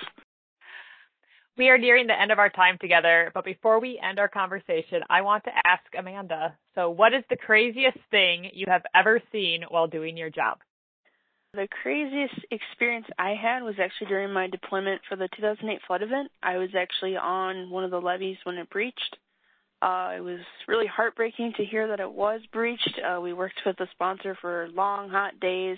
We 1.58 1.70
are 1.70 1.78
nearing 1.78 2.08
the 2.08 2.20
end 2.20 2.32
of 2.32 2.40
our 2.40 2.50
time 2.50 2.78
together, 2.82 3.32
but 3.34 3.46
before 3.46 3.80
we 3.80 3.98
end 4.04 4.20
our 4.20 4.28
conversation, 4.28 5.02
I 5.10 5.22
want 5.22 5.46
to 5.46 5.52
ask 5.66 5.84
Amanda. 5.98 6.58
So, 6.76 6.90
what 6.90 7.14
is 7.14 7.24
the 7.30 7.38
craziest 7.38 7.98
thing 8.12 8.50
you 8.54 8.66
have 8.68 8.84
ever 8.94 9.22
seen 9.32 9.64
while 9.70 9.88
doing 9.88 10.18
your 10.18 10.30
job? 10.30 10.58
The 11.54 11.70
craziest 11.82 12.34
experience 12.52 13.06
I 13.18 13.36
had 13.42 13.64
was 13.64 13.76
actually 13.82 14.08
during 14.08 14.34
my 14.34 14.48
deployment 14.48 15.00
for 15.08 15.16
the 15.16 15.30
2008 15.38 15.80
flood 15.88 16.02
event. 16.02 16.30
I 16.44 16.58
was 16.58 16.72
actually 16.78 17.16
on 17.16 17.70
one 17.70 17.86
of 17.86 17.92
the 17.92 18.02
levees 18.02 18.36
when 18.44 18.58
it 18.58 18.70
breached. 18.70 19.18
Uh, 19.82 20.12
it 20.18 20.20
was 20.20 20.40
really 20.68 20.88
heartbreaking 20.88 21.54
to 21.56 21.64
hear 21.64 21.88
that 21.88 22.02
it 22.02 22.12
was 22.12 22.42
breached. 22.52 23.00
Uh, 23.00 23.22
we 23.22 23.32
worked 23.32 23.62
with 23.66 23.78
the 23.78 23.88
sponsor 23.92 24.38
for 24.42 24.68
long, 24.74 25.10
hot 25.10 25.40
days 25.40 25.78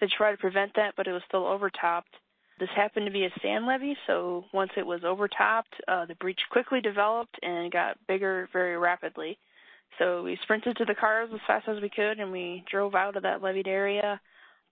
to 0.00 0.08
try 0.08 0.30
to 0.30 0.36
prevent 0.36 0.72
that, 0.76 0.94
but 0.96 1.06
it 1.06 1.12
was 1.12 1.22
still 1.28 1.46
overtopped. 1.46 2.14
This 2.58 2.68
happened 2.76 3.06
to 3.06 3.12
be 3.12 3.24
a 3.24 3.40
sand 3.42 3.66
levee, 3.66 3.96
so 4.06 4.44
once 4.52 4.70
it 4.76 4.86
was 4.86 5.02
overtopped, 5.04 5.74
uh, 5.88 6.06
the 6.06 6.14
breach 6.14 6.40
quickly 6.50 6.80
developed 6.80 7.36
and 7.42 7.72
got 7.72 7.98
bigger 8.06 8.48
very 8.52 8.76
rapidly. 8.76 9.38
So 9.98 10.22
we 10.22 10.38
sprinted 10.42 10.76
to 10.76 10.84
the 10.84 10.94
cars 10.94 11.30
as 11.32 11.40
fast 11.46 11.68
as 11.68 11.80
we 11.82 11.88
could, 11.88 12.18
and 12.20 12.30
we 12.30 12.64
drove 12.70 12.94
out 12.94 13.16
of 13.16 13.22
that 13.24 13.42
leveed 13.42 13.66
area. 13.66 14.20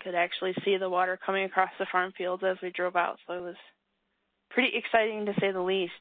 Could 0.03 0.15
actually 0.15 0.55
see 0.65 0.77
the 0.77 0.91
water 0.91 1.19
coming 1.25 1.45
across 1.45 1.71
the 1.79 1.87
farm 1.91 2.13
fields 2.17 2.43
as 2.45 2.57
we 2.63 2.71
drove 2.71 2.97
out, 2.97 3.19
so 3.27 3.35
it 3.35 3.43
was 3.43 3.57
pretty 4.51 4.77
exciting 4.77 5.27
to 5.27 5.35
say 5.41 5.53
the 5.53 5.61
least. 5.61 5.93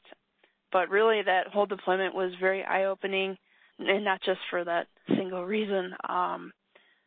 But 0.72 0.88
really, 0.88 1.22
that 1.22 1.48
whole 1.48 1.66
deployment 1.66 2.14
was 2.14 2.32
very 2.40 2.64
eye-opening, 2.64 3.36
and 3.78 4.04
not 4.04 4.22
just 4.22 4.40
for 4.50 4.64
that 4.64 4.88
single 5.16 5.44
reason. 5.44 5.94
Um, 6.08 6.52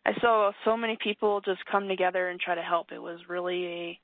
I 0.05 0.11
saw 0.21 0.51
so 0.63 0.77
many 0.77 0.97
people 1.03 1.41
just 1.41 1.65
come 1.71 1.87
together 1.87 2.29
and 2.29 2.39
try 2.39 2.55
to 2.55 2.61
help. 2.61 2.91
It 2.91 3.01
was 3.01 3.19
really 3.27 3.65
a 3.65 3.99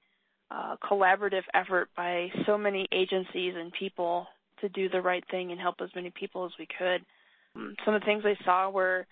uh, 0.50 0.76
collaborative 0.84 1.44
effort 1.54 1.90
by 1.96 2.30
so 2.46 2.58
many 2.58 2.88
agencies 2.92 3.54
and 3.56 3.72
people 3.72 4.28
to 4.62 4.70
do 4.70 4.90
the 4.90 5.02
right 5.02 5.24
thing 5.30 5.52
and 5.52 5.60
help 5.60 5.76
as 5.82 5.90
many 5.96 6.12
people 6.12 6.46
as 6.46 6.52
we 6.58 6.68
could. 6.78 7.06
Um, 7.56 7.76
some 7.86 7.94
of 7.94 8.02
the 8.02 8.06
things 8.06 8.24
I 8.26 8.44
saw 8.44 8.70
were 8.70 9.06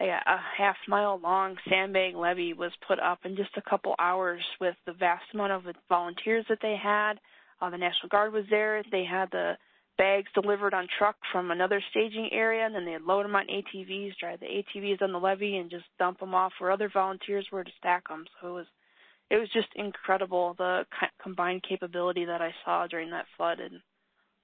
a, 0.00 0.04
a 0.04 0.40
half 0.58 0.76
mile 0.88 1.20
long 1.22 1.56
sandbag 1.68 2.14
levee 2.16 2.54
was 2.54 2.72
put 2.86 2.98
up 2.98 3.20
in 3.24 3.36
just 3.36 3.56
a 3.56 3.70
couple 3.70 3.94
hours 3.98 4.42
with 4.60 4.74
the 4.86 4.92
vast 4.92 5.24
amount 5.32 5.52
of 5.52 5.74
volunteers 5.88 6.44
that 6.48 6.58
they 6.60 6.76
had. 6.82 7.14
Uh, 7.60 7.70
the 7.70 7.78
National 7.78 8.08
Guard 8.10 8.32
was 8.32 8.44
there. 8.50 8.82
They 8.90 9.04
had 9.04 9.30
the 9.30 9.54
bags 10.02 10.26
delivered 10.34 10.74
on 10.74 10.88
truck 10.98 11.14
from 11.30 11.52
another 11.52 11.80
staging 11.90 12.28
area, 12.32 12.66
and 12.66 12.74
then 12.74 12.84
they'd 12.84 13.02
load 13.02 13.24
them 13.24 13.36
on 13.36 13.46
ATVs, 13.46 14.16
drive 14.18 14.40
the 14.40 14.46
ATVs 14.46 15.00
on 15.00 15.12
the 15.12 15.18
levee, 15.20 15.58
and 15.58 15.70
just 15.70 15.84
dump 15.96 16.18
them 16.18 16.34
off 16.34 16.52
where 16.58 16.72
other 16.72 16.90
volunteers 16.92 17.46
were 17.52 17.62
to 17.62 17.70
stack 17.78 18.08
them. 18.08 18.24
So 18.40 18.48
it 18.48 18.52
was 18.52 18.66
it 19.30 19.36
was 19.36 19.48
just 19.54 19.68
incredible 19.76 20.54
the 20.58 20.84
combined 21.22 21.62
capability 21.68 22.24
that 22.24 22.42
I 22.42 22.52
saw 22.64 22.88
during 22.88 23.10
that 23.10 23.26
flood 23.36 23.60
and 23.60 23.80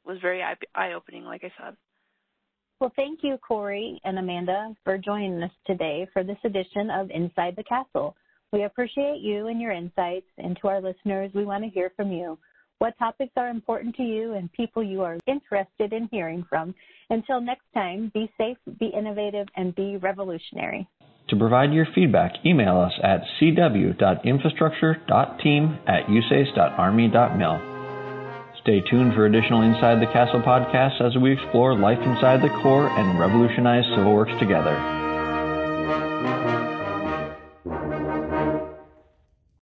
was 0.07 0.18
very 0.23 0.42
eye 0.42 0.92
opening, 0.92 1.25
like 1.25 1.42
I 1.42 1.53
said. 1.61 1.77
Well, 2.81 2.92
thank 2.94 3.21
you, 3.25 3.37
Cory 3.38 4.01
and 4.05 4.16
Amanda, 4.16 4.77
for 4.85 4.97
joining 4.97 5.42
us 5.42 5.51
today 5.66 6.07
for 6.12 6.23
this 6.23 6.38
edition 6.44 6.88
of 6.88 7.11
Inside 7.11 7.55
the 7.57 7.64
Castle. 7.64 8.14
We 8.53 8.62
appreciate 8.62 9.18
you 9.21 9.49
and 9.49 9.61
your 9.61 9.73
insights, 9.73 10.31
and 10.38 10.57
to 10.62 10.68
our 10.68 10.81
listeners, 10.81 11.33
we 11.35 11.44
want 11.44 11.64
to 11.64 11.71
hear 11.71 11.90
from 11.97 12.12
you. 12.12 12.38
What 12.79 12.97
topics 12.97 13.33
are 13.37 13.49
important 13.49 13.97
to 13.97 14.05
you 14.05 14.35
and 14.35 14.53
people 14.53 14.85
you 14.85 15.03
are 15.03 15.19
interested 15.27 15.93
in 15.93 16.09
hearing 16.12 16.45
from? 16.49 16.77
Until 17.11 17.41
next 17.41 17.64
time, 17.75 18.12
be 18.14 18.31
safe, 18.38 18.57
be 18.79 18.87
innovative, 18.87 19.49
and 19.57 19.75
be 19.75 19.97
revolutionary. 19.97 20.87
To 21.31 21.37
provide 21.37 21.73
your 21.73 21.88
feedback, 21.93 22.35
email 22.47 22.79
us 22.79 22.93
at 23.03 23.23
cw.infrastructure.team 23.41 25.79
at 25.88 26.07
usace.army.mil. 26.07 27.61
Stay 28.62 28.81
tuned 28.88 29.14
for 29.14 29.27
additional 29.27 29.62
Inside 29.62 30.01
the 30.01 30.07
Castle 30.12 30.41
podcasts 30.41 31.01
as 31.01 31.17
we 31.21 31.33
explore 31.33 31.77
life 31.77 31.99
inside 31.99 32.43
the 32.43 32.51
Corps 32.62 32.91
and 32.91 33.19
revolutionize 33.19 33.85
civil 33.97 34.14
works 34.14 34.38
together. 34.38 35.08